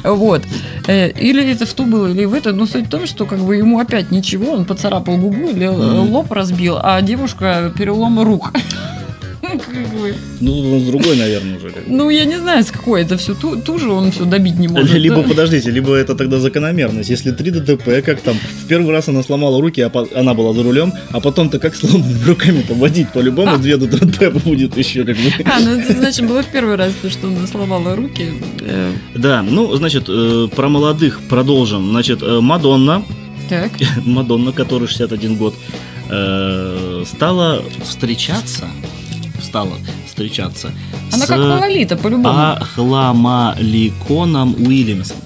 [0.03, 0.41] Вот.
[0.87, 2.51] Э, Или это в ту было, или в это.
[2.53, 6.31] Но суть в том, что как бы ему опять ничего, он поцарапал губу или лоб
[6.31, 8.51] разбил, а девушка перелом рук.
[10.39, 11.71] Ну, он с другой, наверное, уже.
[11.87, 13.33] Ну, я не знаю, с какой это все.
[13.35, 14.93] Ту, ту же он все добить не может.
[14.93, 15.23] Либо, да?
[15.29, 17.09] подождите, либо это тогда закономерность.
[17.09, 20.53] Если три ДТП, как там, в первый раз она сломала руки, а по- она была
[20.53, 23.09] за рулем, а потом-то как сломанными руками-то водить?
[23.13, 25.31] По-любому две ДТП будет еще как бы.
[25.45, 28.31] А, ну это значит было в первый раз, то, что она сломала руки.
[28.61, 31.89] Э, Да, ну, значит, э, про молодых продолжим.
[31.89, 33.03] Значит, э, Мадонна,
[33.49, 33.71] Так.
[34.05, 35.55] Мадонна, которой 61 год,
[37.05, 38.65] стала встречаться,
[39.43, 39.73] стала
[40.07, 40.71] встречаться
[41.11, 42.29] Она с как Лолита, по-любому.
[42.29, 45.17] Ахламаликоном Уильямсом.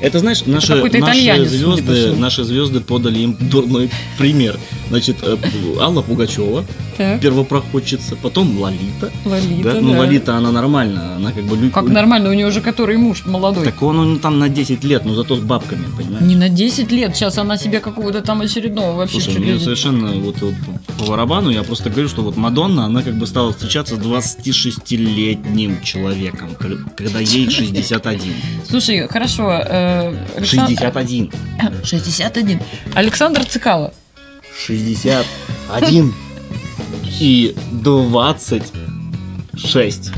[0.00, 4.56] Это, знаешь, наши, наши, звезды, наши звезды подали им дурной пример.
[4.90, 5.36] Значит, э,
[5.80, 6.64] Алла Пугачева,
[6.96, 9.10] Так, первопроходчица, потом Лолита.
[9.24, 9.80] Лолита, да?
[9.80, 9.98] Ну, да.
[9.98, 11.56] Лолита, она нормально, она как бы...
[11.56, 13.64] лю- Как нормально, у нее уже который муж молодой.
[13.64, 16.24] Так он, он там на 10 лет, но зато с бабками, понимаешь?
[16.24, 20.40] Не на 10 лет, сейчас она себе какого-то там очередного вообще Слушай, мне совершенно вот,
[20.40, 20.54] вот
[20.98, 25.82] по барабану, я просто говорю, что вот Мадонна, она как бы стала встречаться с 26-летним
[25.82, 26.50] человеком,
[26.96, 28.20] когда ей 61.
[28.68, 29.50] Слушай, хорошо.
[29.50, 29.87] э,
[30.36, 31.30] Александр- 61.
[31.84, 32.60] 61.
[32.94, 33.92] Александр Цикало.
[34.66, 36.14] 61
[37.20, 40.10] и 26.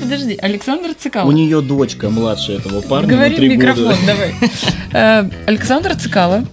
[0.00, 1.28] Подожди, Александр Цикало.
[1.28, 3.98] У нее дочка младше этого парня Говори в микрофон, года.
[4.06, 4.34] давай.
[4.94, 6.44] Э, Александр Цикало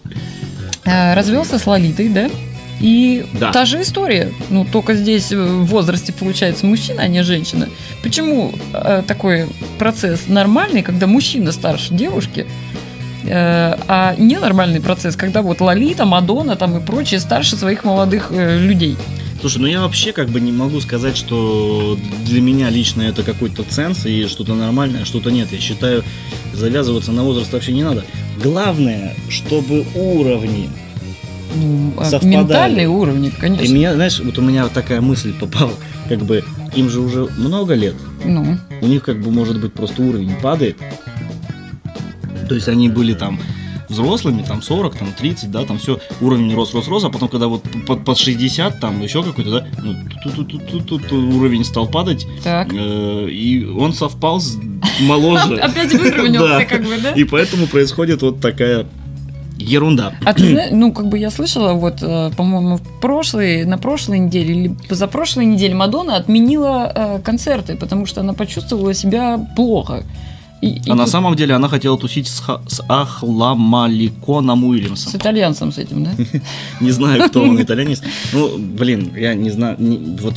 [0.86, 2.30] э, развелся с Лолитой, да?
[2.80, 3.52] И Да.
[3.52, 4.32] та же история.
[4.50, 7.68] Ну, только здесь э, в возрасте получается мужчина, а не женщина.
[8.02, 12.46] Почему э, такой процесс нормальный, когда мужчина старше девушки,
[13.26, 18.58] э, а ненормальный процесс, когда вот Лолита, Мадонна там и прочие старше своих молодых э,
[18.60, 18.96] людей?
[19.42, 23.64] Слушай, ну я вообще как бы не могу сказать, что для меня лично это какой-то
[23.64, 25.50] ценз и что-то нормальное, что-то нет.
[25.52, 26.04] Я считаю,
[26.54, 28.04] завязываться на возраст вообще не надо.
[28.44, 30.70] Главное, чтобы уровни
[31.56, 32.36] Ну, а Совпадали.
[32.36, 33.74] ментальные уровни, И конечно.
[33.74, 35.74] меня, знаешь, вот у меня такая мысль попала,
[36.08, 36.43] как бы
[36.76, 40.78] им же уже много лет, Ну, у них как бы может быть просто уровень падает.
[42.47, 43.39] То есть они были там
[43.89, 47.47] взрослыми, там 40, там 30, да, там все, уровень рос, рос, рос, а потом, когда
[47.47, 49.95] вот под, под 60, там еще какой-то, да, ну,
[50.88, 52.72] тут уровень стал падать, так.
[52.72, 54.58] э, и он совпал с
[55.02, 55.56] моложе.
[55.62, 57.12] Опять выровнялся, как бы, да?
[57.12, 58.86] И поэтому происходит вот такая
[59.60, 60.14] ерунда.
[60.26, 64.53] А ты ну, как бы я слышала, вот, э, по-моему, в прошлой, на прошлой неделе
[64.53, 70.03] или позапрошлой неделе Мадонна отменила э, концерты, потому что она почувствовала себя плохо.
[70.62, 75.12] И, и А на тут самом деле она хотела тусить с, Ха- с Ахламаликоном Уильямсом.
[75.12, 76.12] с итальянцем с этим, да?
[76.82, 78.01] Не знаю, кто он, итальянец.
[78.34, 79.78] Ну, блин, я не знаю.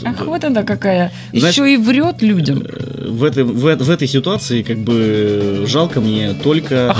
[0.04, 1.12] Ах, вот она какая.
[1.32, 2.62] Еще и врет людям.
[2.64, 6.94] э, в, этой, в, этой ситуации как бы жалко мне только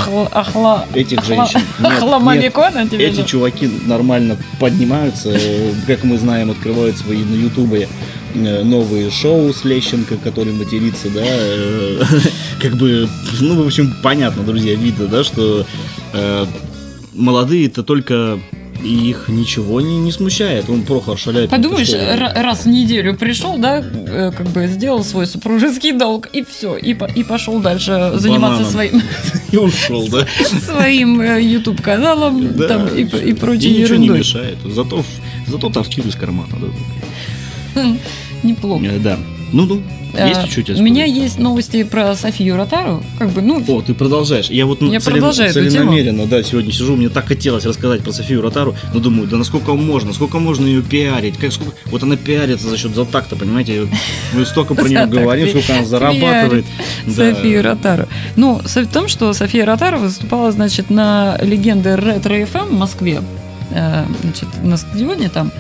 [0.95, 1.61] этих женщин.
[1.83, 7.89] Ахламаликона тебе Эти чуваки нормально поднимаются, э, как мы знаем, открывают свои на Ютубе
[8.35, 12.03] новые шоу с Лещенко, который матерится, да, э,
[12.61, 13.09] как бы,
[13.41, 15.67] ну, в общем, понятно, друзья, видно, да, что
[16.15, 16.47] э,
[17.15, 18.39] молодые-то только
[18.83, 20.69] и их ничего не, не смущает.
[20.69, 21.51] Он Прохор шаляет.
[21.51, 26.43] Подумаешь, ра- раз в неделю пришел, да, э, как бы сделал свой супружеский долг, и
[26.43, 28.73] все, и, по- и пошел дальше заниматься Бананом.
[28.73, 29.03] своим,
[29.53, 30.27] И ушел, да.
[30.67, 34.19] своим э, YouTube-каналом Да, и, и прочей и ничего не ерундой.
[34.19, 34.59] мешает.
[34.65, 35.05] Зато,
[35.47, 36.49] зато торчит из кармана.
[37.75, 37.83] Да.
[38.43, 38.85] Неплохо.
[38.85, 39.19] Э, да.
[39.53, 39.83] Ну, ну,
[40.15, 43.03] есть А, у тебя У меня есть новости про Софию Ротару.
[43.19, 44.49] Как бы, ну, О, ты продолжаешь.
[44.51, 48.43] Я вот Я целен- продолжаю целенамеренно, да, сегодня сижу, мне так хотелось рассказать про Софию
[48.43, 51.73] Ротару, но думаю, да насколько можно, сколько можно ее пиарить, как, сколько...
[51.87, 53.89] вот она пиарится за счет затакта, понимаете,
[54.35, 56.65] мы столько про нее говорим, сколько она зарабатывает.
[57.07, 58.07] Софию Ротару.
[58.37, 63.23] Ну, суть в том, что София Ротару выступала, значит, на легенды Ретро ФМ в Москве,
[63.71, 65.53] э, значит, на стадионе там.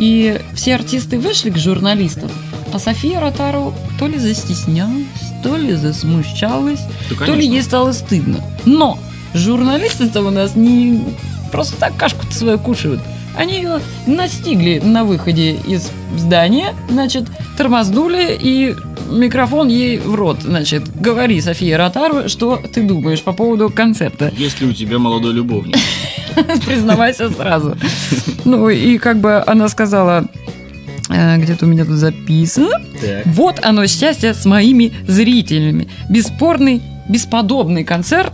[0.00, 2.30] И все артисты вышли к журналистам
[2.72, 5.04] А София Ротару то ли застеснялась,
[5.42, 6.80] то ли засмущалась,
[7.10, 8.42] Да, то ли ей стало стыдно.
[8.64, 8.98] Но
[9.34, 11.04] журналисты-то у нас не
[11.52, 13.00] просто так кашку-то свою кушают.
[13.36, 17.24] Они ее настигли на выходе из здания, значит,
[17.56, 18.74] тормоздули и
[19.10, 20.38] микрофон ей в рот.
[20.42, 24.32] Значит, говори, София Ротару, что ты думаешь по поводу концерта.
[24.36, 25.76] Есть ли у тебя молодой любовник?
[26.66, 27.76] Признавайся сразу.
[28.44, 30.26] Ну и как бы она сказала,
[31.08, 32.70] э, где-то у меня тут записано,
[33.00, 33.26] Так.
[33.26, 35.88] вот оно счастье с моими зрителями.
[36.08, 38.32] Бесспорный, бесподобный концерт.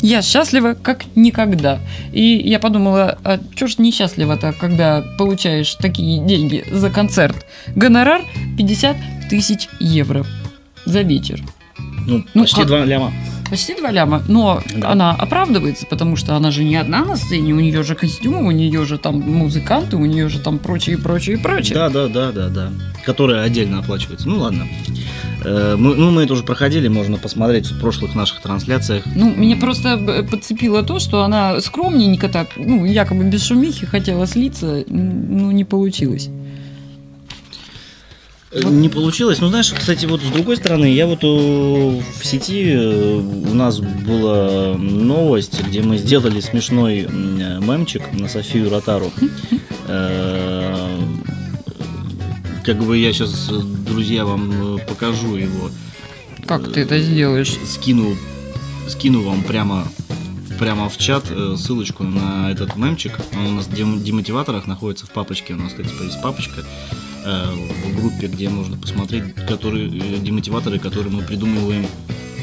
[0.00, 1.80] Я счастлива как никогда.
[2.12, 7.46] И я подумала, а чё ж несчастлива-то, когда получаешь такие деньги за концерт?
[7.74, 8.22] Гонорар
[8.56, 8.96] 50
[9.28, 10.24] тысяч евро
[10.86, 11.40] за вечер.
[12.06, 13.12] Ну, Ну, почти а- два ляма.
[13.50, 14.22] Почти два ляма.
[14.28, 14.92] Но Да.
[14.92, 18.50] она оправдывается, потому что она же не одна на сцене, у нее же костюмы, у
[18.50, 21.74] нее же там музыканты, у нее же там прочее, прочее, прочее.
[21.74, 22.72] Да, да, да, да, да.
[23.04, 24.28] Которая отдельно оплачивается.
[24.28, 24.66] Ну ладно.
[25.44, 29.04] Э, Мы, ну, мы это уже проходили, можно посмотреть в прошлых наших трансляциях.
[29.14, 34.26] Ну, меня просто б- подцепило то, что она скромненько так, ну, якобы без шумихи хотела
[34.26, 36.28] слиться, ну, не получилось.
[38.50, 38.72] Э, Вот.
[38.72, 39.40] Не получилось.
[39.40, 43.16] Ну, знаешь, кстати, вот с другой стороны, я вот э, в сети э,
[43.50, 49.12] у нас была новость, где мы сделали смешной э, мемчик на Софию Ротару.
[52.60, 55.70] Э, Как бы я сейчас, друзья, вам э, покажу его.
[56.46, 57.54] Как ты это сделаешь?
[57.66, 58.16] Скину,
[58.88, 59.86] скину вам прямо
[60.58, 63.12] прямо в чат э, ссылочку на этот мемчик.
[63.34, 65.54] Он у нас в дем- демотиваторах находится в папочке.
[65.54, 66.64] У нас, кстати, есть папочка
[67.24, 67.44] э,
[67.86, 71.86] в группе, где можно посмотреть, которые э, демотиваторы, которые мы придумываем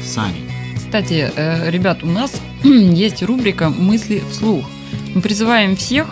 [0.04, 0.50] сами.
[0.76, 2.32] Кстати, э, ребят, у нас
[2.64, 4.64] есть рубрика «Мысли вслух».
[5.14, 6.06] Мы призываем всех...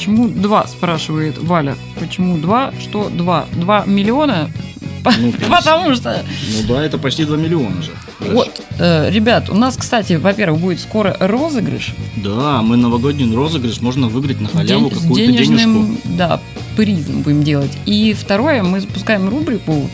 [0.00, 1.76] Почему два, спрашивает Валя.
[1.98, 2.72] Почему два?
[2.80, 3.44] Что два?
[3.52, 4.48] Два миллиона?
[5.04, 7.90] Ну, Потому что Ну да, это почти 2 миллиона же.
[8.18, 8.30] Даш.
[8.30, 11.94] Вот, э, ребят, у нас, кстати, во-первых, будет скоро розыгрыш.
[12.16, 15.96] Да, мы новогодний розыгрыш, можно выиграть на халяву День- какую-то денежку.
[16.04, 16.40] да,
[16.78, 17.72] призом будем делать.
[17.84, 19.86] И второе, мы запускаем рубрику,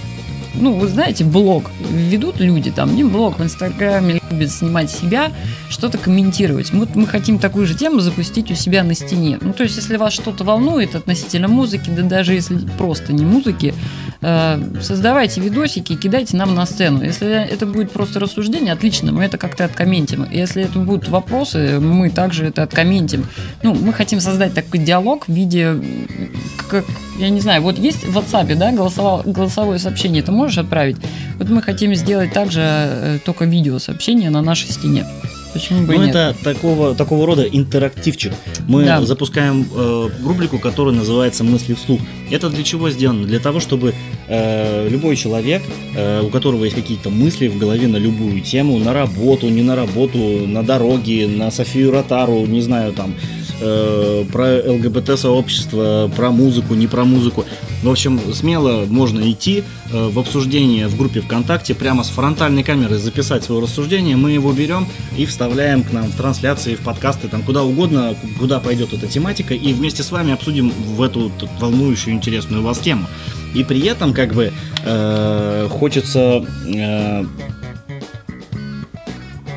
[0.55, 1.73] ну, вы знаете, блог.
[1.91, 5.31] Ведут люди там, не блог в Инстаграме, любят снимать себя,
[5.69, 6.73] что-то комментировать.
[6.73, 9.39] Вот мы хотим такую же тему запустить у себя на стене.
[9.41, 13.75] Ну, то есть, если вас что-то волнует относительно музыки, да даже если просто не музыки,
[14.23, 17.03] э, создавайте видосики и кидайте нам на сцену.
[17.03, 20.27] Если это будет просто рассуждение, отлично, мы это как-то откомментим.
[20.31, 23.27] Если это будут вопросы, мы также это откомментим.
[23.63, 25.75] Ну, мы хотим создать такой диалог в виде,
[26.69, 26.85] как,
[27.19, 30.97] я не знаю, вот есть в WhatsApp, да, голосово- голосовое сообщение, ты можешь отправить?
[31.39, 33.45] Вот мы хотим сделать также э, только
[34.17, 35.07] видеосообщение на нашей стене.
[35.53, 36.15] Почему бы Ну, нет?
[36.15, 38.33] это такого, такого рода интерактивчик.
[38.69, 39.03] Мы Да.
[39.07, 42.01] запускаем э, рубрику, которая называется «Мысли вслух».
[42.31, 43.27] Это для чего сделано?
[43.27, 43.95] Для того, чтобы
[44.29, 45.63] э, любой человек,
[45.97, 49.77] э, у которого есть какие-то мысли в голове на любую тему, на работу, не на
[49.77, 53.15] работу, на дороге, на Софию Ротару, не знаю, там,
[53.61, 57.45] э, про ЛГБТ-сообщество, про музыку, не про музыку.
[57.83, 62.99] В общем, смело можно идти э, в обсуждение в группе ВКонтакте, прямо с фронтальной камеры
[62.99, 64.87] записать свое рассуждение, мы его берем
[65.17, 69.55] и вставляем к нам в трансляции, в подкасты, там куда угодно, куда пойдет эта тематика,
[69.55, 71.31] и вместе с вами обсудим в эту
[71.61, 73.07] волнующую, интересную вас тему.
[73.55, 74.53] И при этом, как бы,
[74.85, 77.25] э, хочется э,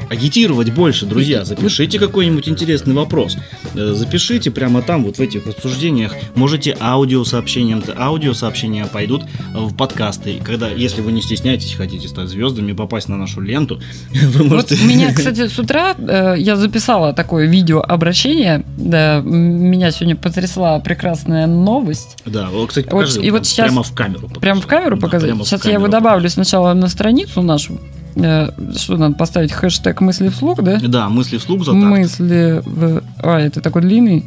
[0.10, 1.46] агитировать больше, друзья.
[1.46, 3.38] Запишите какой-нибудь интересный вопрос.
[3.76, 6.14] Э, Запишите прямо там, вот в этих обсуждениях.
[6.36, 10.40] Можете аудиосообщением, аудиосообщения пойдут в подкасты.
[10.44, 14.76] Когда, если вы не стесняетесь, хотите стать звездами, попасть на нашу ленту, вы Вот можете...
[14.84, 18.64] у меня, кстати, с утра э, я записала такое видеообращение.
[18.78, 22.18] Да, м, меня сегодня потрясла прекрасная новость.
[22.26, 23.22] Да, вот, кстати, Вот покажи.
[23.22, 24.22] и вот сейчас- Прямо в камеру.
[24.28, 24.40] покажи.
[24.42, 25.30] Прям в камеру Да, показать?
[25.30, 25.92] прямо в Сейчас я его камеру.
[25.92, 27.80] добавлю сначала на страницу нашу.
[28.22, 29.52] Э, Что надо поставить?
[29.52, 30.80] Хэштег мысли вслух, да?
[30.82, 31.84] Да, мысли вслух за такт.
[31.84, 33.04] Мысли в...
[33.24, 34.26] А, это такой длинный.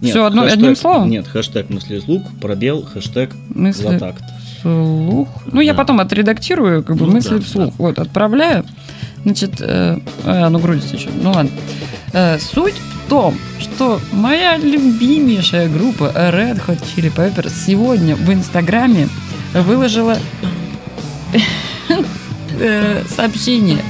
[0.00, 1.10] Нет, Все одно, хэштег- одним словом?
[1.10, 4.22] Нет, хэштег мысли вслух, пробел, хэштег за Мысли такт.
[4.58, 5.28] вслух.
[5.50, 5.78] Ну, я Да.
[5.78, 7.74] потом отредактирую, как бы Ну, мысли да, вслух.
[7.78, 8.64] Вот, отправляю.
[9.24, 11.08] Значит, э, а, оно грузится еще.
[11.20, 11.50] Ну ладно.
[12.12, 19.08] Э, суть в том, что моя любимейшая группа Red Hot Chili Peppers сегодня в Инстаграме
[19.54, 20.16] выложила
[22.58, 23.82] э, сообщение,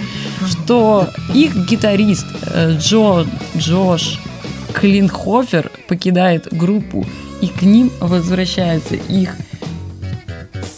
[0.47, 4.21] что их гитарист э, Джо Джош
[4.73, 7.07] Клинхофер покидает группу,
[7.41, 9.37] и к ним возвращается их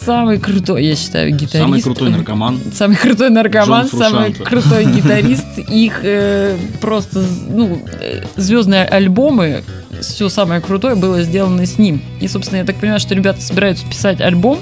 [0.05, 1.53] самый крутой, я считаю, гитарист.
[1.53, 2.59] Самый крутой наркоман.
[2.73, 5.45] Самый крутой наркоман, самый крутой гитарист.
[5.69, 9.63] Их э, просто, ну, э, звездные альбомы,
[10.01, 12.01] все самое крутое было сделано с ним.
[12.19, 14.59] И, собственно, я так понимаю, что ребята собираются писать альбом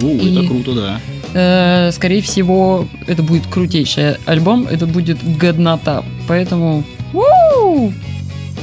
[0.00, 1.00] У, И- это круто, да.
[1.34, 6.04] Э, скорее всего, это будет крутейший альбом, это будет годнота.
[6.28, 6.84] Поэтому...
[7.12, 7.90] у!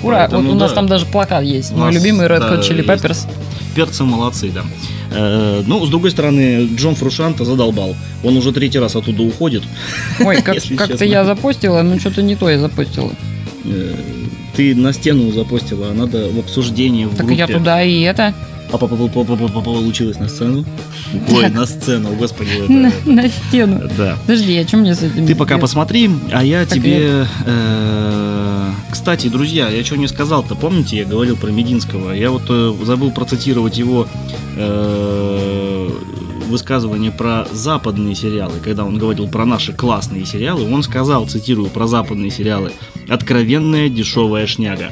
[0.03, 0.19] Ура!
[0.19, 0.76] Поэтому вот у нас да.
[0.76, 1.72] там даже плакат есть.
[1.72, 2.89] Мой любимый Red да, Hot Chili есть.
[2.89, 3.28] Peppers.
[3.76, 4.63] Перцы молодцы, да.
[5.11, 7.95] Э, ну, с другой стороны, Джон Фрушанта задолбал.
[8.24, 9.63] Он уже третий раз оттуда уходит.
[10.19, 13.11] Ой, как- как-то я запостила, но что-то не то я запостила.
[13.65, 13.95] Э,
[14.55, 17.36] Ты на стену запостила, а надо в обсуждении в Так группе.
[17.36, 18.34] я туда и это...
[18.72, 20.65] А по- получилось на сцену?
[21.30, 22.49] Ой, на сцену, господи.
[23.05, 23.82] На, стену.
[23.97, 24.17] Да.
[24.22, 27.26] Подожди, а что мне с этим Ты пока посмотри, а я тебе...
[28.89, 32.11] Кстати, друзья, я что не сказал-то, помните, я говорил про Мединского?
[32.11, 32.43] Я вот
[32.86, 34.07] забыл процитировать его
[36.47, 41.88] высказывание про западные сериалы, когда он говорил про наши классные сериалы, он сказал, цитирую, про
[41.88, 42.74] западные сериалы,
[43.07, 44.91] откровенная дешевая шняга.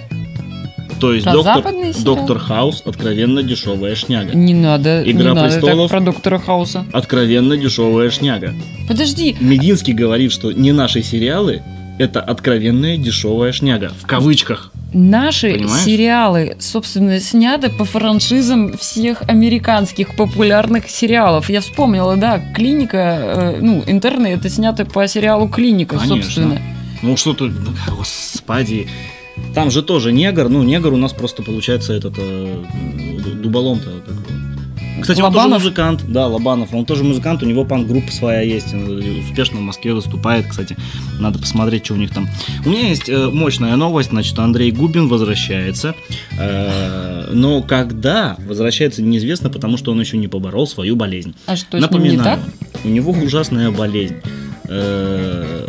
[1.00, 1.74] То есть Про доктор,
[2.04, 4.34] доктор Хаус откровенно дешевая шняга.
[4.36, 5.90] Не надо, Игра не надо престолов.
[5.90, 6.86] так про доктора Хауса.
[6.92, 8.54] Откровенно дешевая шняга.
[8.88, 11.62] Подожди, Мединский говорит, что не наши сериалы
[12.00, 13.92] это откровенная дешевая шняга.
[14.02, 14.72] В кавычках.
[14.94, 15.84] наши Понимаешь?
[15.84, 21.50] сериалы, собственно, сняты по франшизам всех американских популярных сериалов.
[21.50, 26.24] Я вспомнила, да, клиника, э, ну, интерны это снято по сериалу Клиника, Конечно.
[26.24, 26.62] собственно.
[27.02, 27.52] Ну что тут,
[27.90, 28.88] господи.
[29.54, 32.64] Там же тоже негр, ну негр у нас просто получается этот э,
[33.42, 33.90] дуболом-то.
[35.02, 35.64] Кстати, он тоже Лобанов?
[35.64, 39.94] музыкант, да, Лобанов, он тоже музыкант, у него панк-группа своя есть, он успешно в Москве
[39.94, 40.76] выступает, кстати,
[41.20, 42.28] надо посмотреть, что у них там.
[42.66, 45.96] У меня есть э, мощная новость, значит, Андрей Губин возвращается,
[46.38, 51.34] э, но когда возвращается неизвестно, потому что он еще не поборол свою болезнь.
[51.46, 51.92] А что, ним не так?
[51.92, 52.40] Напоминаю,
[52.84, 54.18] у него ужасная болезнь.
[54.68, 55.66] Э,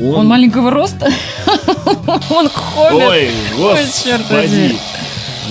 [0.00, 1.10] Он маленького роста?
[2.30, 3.08] Он хоббит?
[3.08, 4.76] Ой, господи.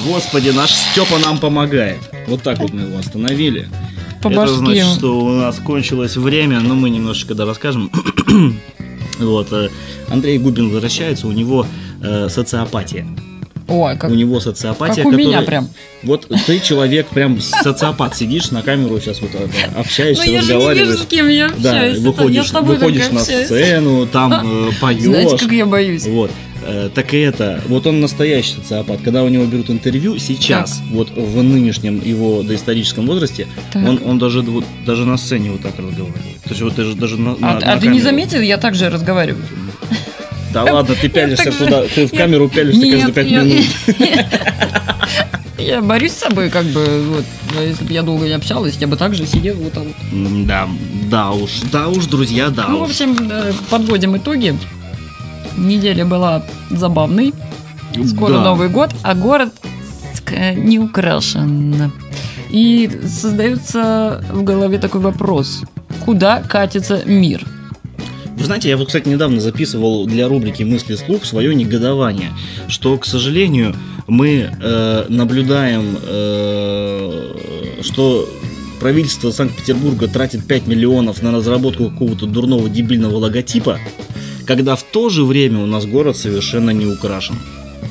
[0.06, 1.98] Господи, наш Степа нам помогает.
[2.28, 3.68] Вот так вот мы его остановили.
[4.22, 7.92] По Это значит, что у нас кончилось время, но мы немножечко да расскажем.
[9.20, 9.68] Вот, э,
[10.08, 11.66] Андрей Губин возвращается, у него
[12.02, 13.06] э, социопатия.
[13.68, 15.70] Ой, как, У него социопатия, как у меня которая- прям.
[16.04, 19.48] Вот ты человек прям социопат, сидишь на камеру сейчас вот э,
[19.78, 21.98] общаешься, Ну я же не с кем я Да, общаюсь.
[21.98, 23.46] Я выходишь, с тобой выходишь на общаюсь.
[23.48, 25.02] сцену, там э, поешь.
[25.04, 26.08] Знаете, как я боюсь?
[26.08, 26.32] Вот.
[26.66, 29.02] Э, Так и это, вот он настоящий социопат.
[29.02, 33.88] Когда у него берут интервью, сейчас, вот в нынешнем его доисторическом возрасте, Так.
[33.88, 36.42] он, он даже, вот, даже на сцене вот так разговаривает.
[36.44, 38.04] То есть вот даже, даже на, А, на- а на ты не камеру.
[38.04, 38.42] заметил?
[38.42, 39.44] Я также разговариваю.
[40.54, 43.66] Да ладно, ты пялишься так туда, ты в камеру пялишься каждые пять минут.
[45.58, 47.26] Я борюсь с собой, как бы, вот.
[47.58, 49.96] А Если бы я долго не общалась, я бы также сидела вот так вот.
[50.12, 50.68] М, Да,
[51.12, 54.56] да уж, да уж, друзья, да Ну, в общем, э, подводим итоги.
[55.60, 57.34] Неделя была забавной.
[58.08, 58.44] Скоро Да.
[58.44, 59.54] Новый год, а город
[60.16, 61.92] ск- не украшен.
[62.50, 65.62] И создается в голове такой вопрос.
[66.06, 67.46] Куда катится мир?
[68.38, 72.30] Вы знаете, я вот, кстати, недавно записывал для рубрики «Мысли слух» свое негодование,
[72.70, 73.76] что, к сожалению,
[74.08, 77.34] мы э, наблюдаем, э,
[77.82, 78.28] что
[78.80, 83.78] правительство Санкт-Петербурга тратит 5 миллионов на разработку какого-то дурного дебильного логотипа,
[84.50, 87.36] когда в то же время у нас город совершенно не украшен.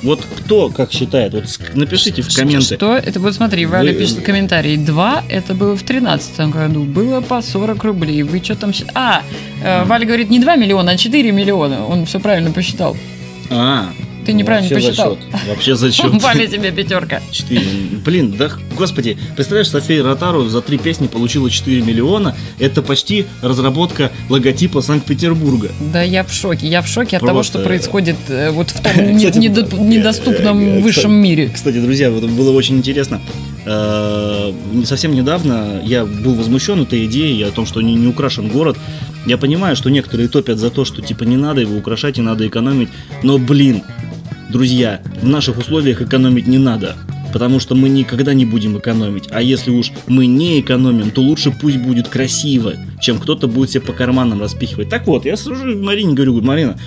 [0.03, 1.45] Вот кто, как считает, вот
[1.77, 2.75] напишите в комменты.
[2.75, 2.97] Что?
[2.97, 4.77] Это вот смотри, Валя Вы- пишет комментарий.
[4.77, 6.83] Два, это было в тринадцатом году.
[6.83, 8.25] Было по 40 рублей.
[8.25, 8.73] Вы что там...
[8.95, 9.23] А,
[9.63, 11.87] э, Валя говорит не 2 миллиона, а 4 миллиона.
[11.87, 12.97] Он все правильно посчитал.
[13.51, 13.93] А,
[14.29, 15.17] Ты неправильно вообще посчитал.
[15.17, 15.49] зачет.
[15.49, 16.13] Вообще зачет.
[16.23, 17.23] Валя тебе пятерка.
[17.33, 17.63] 4.
[18.05, 22.37] Блин, да господи, представляешь, София Ротару за три песни получила 4 миллиона.
[22.59, 25.71] Это почти разработка логотипа Санкт-Петербурга.
[25.93, 26.67] Да я в шоке.
[26.69, 30.81] Я в шоке от того, что происходит э, вот в том Кстати, э, недоступном э,
[30.81, 31.51] высшем мире.
[31.53, 33.21] Кстати, друзья, было очень интересно.
[33.65, 34.53] Э,
[34.85, 38.77] Совсем недавно я был возмущен этой идеей о том, что не, не украшен город.
[39.27, 42.47] Я понимаю, что некоторые топят за то, что типа не надо его украшать и надо
[42.47, 42.89] экономить.
[43.23, 43.83] Но, блин,
[44.51, 46.97] друзья, в наших условиях экономить не надо.
[47.33, 49.25] Потому что мы никогда не будем экономить.
[49.31, 52.73] А если уж мы не экономим, то лучше пусть будет красиво,
[53.03, 54.89] чем кто-то будет себе по карманам распихивать.
[54.89, 56.79] Так вот, я сажу Марине говорю, говорю, Марина,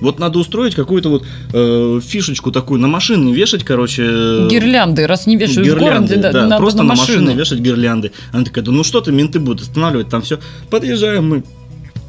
[0.00, 4.02] вот надо устроить какую-то вот э, фишечку такую на машины вешать, короче.
[4.04, 7.20] э, Гирлянды, раз не вешают в гирлянды, городе, да, да, надо просто на на машины
[7.20, 7.38] машины.
[7.38, 8.10] вешать гирлянды.
[8.32, 10.40] Она такая, да ну что ты, менты будут останавливать, там все.
[10.70, 11.44] Подъезжаем мы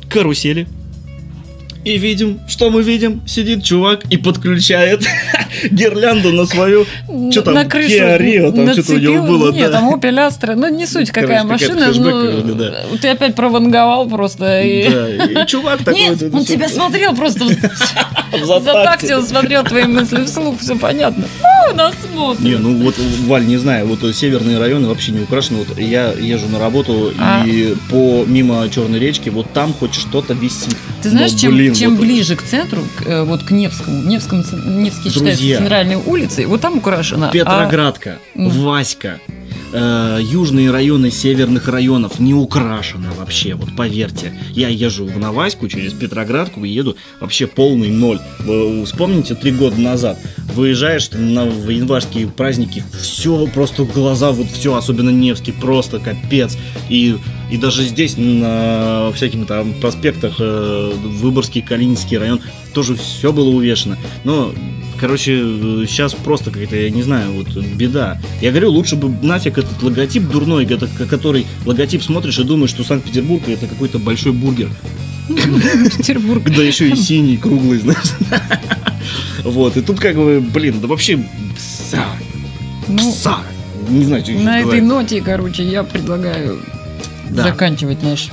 [0.08, 0.68] к карусели.
[1.86, 3.22] И видим, что мы видим?
[3.28, 5.04] Сидит чувак и подключает
[5.72, 6.86] гирлянду на свою...
[7.32, 9.80] Что там, на крышу Kia Rio, там что-то у него было, Нет, да.
[9.80, 10.56] там Opel Astra.
[10.56, 11.91] Ну, не суть, какая Короче, машина.
[12.43, 12.74] ну, да.
[13.01, 14.62] Ты опять прованговал просто.
[14.62, 15.99] и- Да, и чувак такой...
[15.99, 21.26] Нет, он всё- тебя смотрел просто в затакте, он смотрел твои мысли вслух, все понятно.
[21.70, 22.41] О, нас смотрит.
[22.41, 22.95] Не, ну вот,
[23.28, 25.60] Валь, не знаю, вот северные районы вообще не украшены.
[25.68, 27.43] Вот я езжу на работу А.
[27.45, 30.76] и по мимо Черной речки, вот там хоть что-то висит.
[31.01, 34.43] Ты знаешь, Но, чем, блин, чем вот- ближе к центру, э, вот к Невскому, Невском,
[34.43, 37.28] ц- Невский считается Центральной улицей, вот там украшено.
[37.28, 38.50] а- Петроградка, Ну.
[38.50, 39.20] Васька,
[39.74, 44.34] э, южные районы северных районов не украшено вообще, вот поверьте.
[44.52, 48.20] Я езжу в Новаську через Петроградку и еду вообще полный ноль.
[48.39, 50.18] Вы вспомните три года назад,
[50.54, 56.58] выезжаешь ты на в январские праздники, все просто глаза, вот все, особенно Невский, просто капец.
[56.89, 57.18] И
[57.52, 62.41] и даже здесь, на всяких там проспектах, э, Выборгский, Калининский район,
[62.74, 63.98] тоже все было увешано.
[64.24, 64.52] Но,
[65.06, 68.18] короче, сейчас просто какая-то, я не знаю, вот беда.
[68.41, 73.43] Я говорю, лучше бы нафиг этот логотип дурной, который логотип смотришь и думаешь, что Санкт-Петербург
[73.47, 74.68] это какой-то большой бургер.
[75.28, 76.43] Петербург.
[76.45, 78.16] Да еще и синий, круглый, знаешь.
[79.43, 81.24] Вот, и тут как бы, блин, да вообще
[81.56, 82.06] пса,
[82.88, 83.43] Ну, пса.
[83.88, 86.60] Не знаю, что на этой ноте, короче, я предлагаю
[87.30, 88.30] заканчивать наш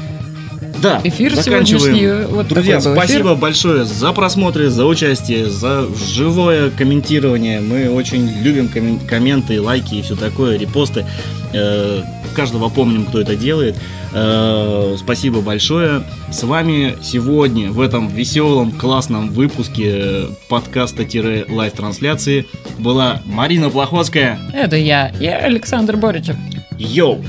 [0.82, 1.96] Да, эфир заканчиваем.
[1.96, 2.26] сегодняшний.
[2.34, 2.94] Вот Друзья, был эфир.
[2.96, 7.60] спасибо большое за просмотры, за участие, за живое комментирование.
[7.60, 11.06] Мы очень любим коммен- комменты, лайки и все такое, репосты.
[11.52, 12.02] Э,
[12.34, 13.76] Каждого помним, кто это делает.
[14.14, 16.02] Э, Спасибо большое.
[16.30, 22.46] С вами сегодня в этом веселом, классном выпуске подкаста-лайв-трансляции
[22.78, 24.38] была Марина Плохотская.
[24.54, 25.12] Это я.
[25.20, 26.36] Я Александр Боричев.
[26.78, 27.22] Йоу!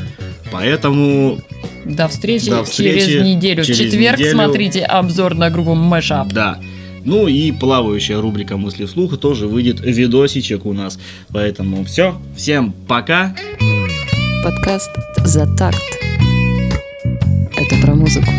[0.52, 1.40] Поэтому
[1.86, 3.64] До встречи, До встречи через неделю.
[3.64, 4.36] через в четверг неделю.
[4.36, 6.32] смотрите обзор на группу Mashup.
[6.32, 6.60] Да.
[7.06, 10.98] Ну и плавающая рубрика мысли вслух тоже выйдет видосичек у нас.
[11.32, 12.16] Поэтому все.
[12.38, 13.36] Всем пока.
[14.44, 14.92] Подкаст
[15.26, 15.82] «За такт».
[17.58, 18.32] Это про музыку.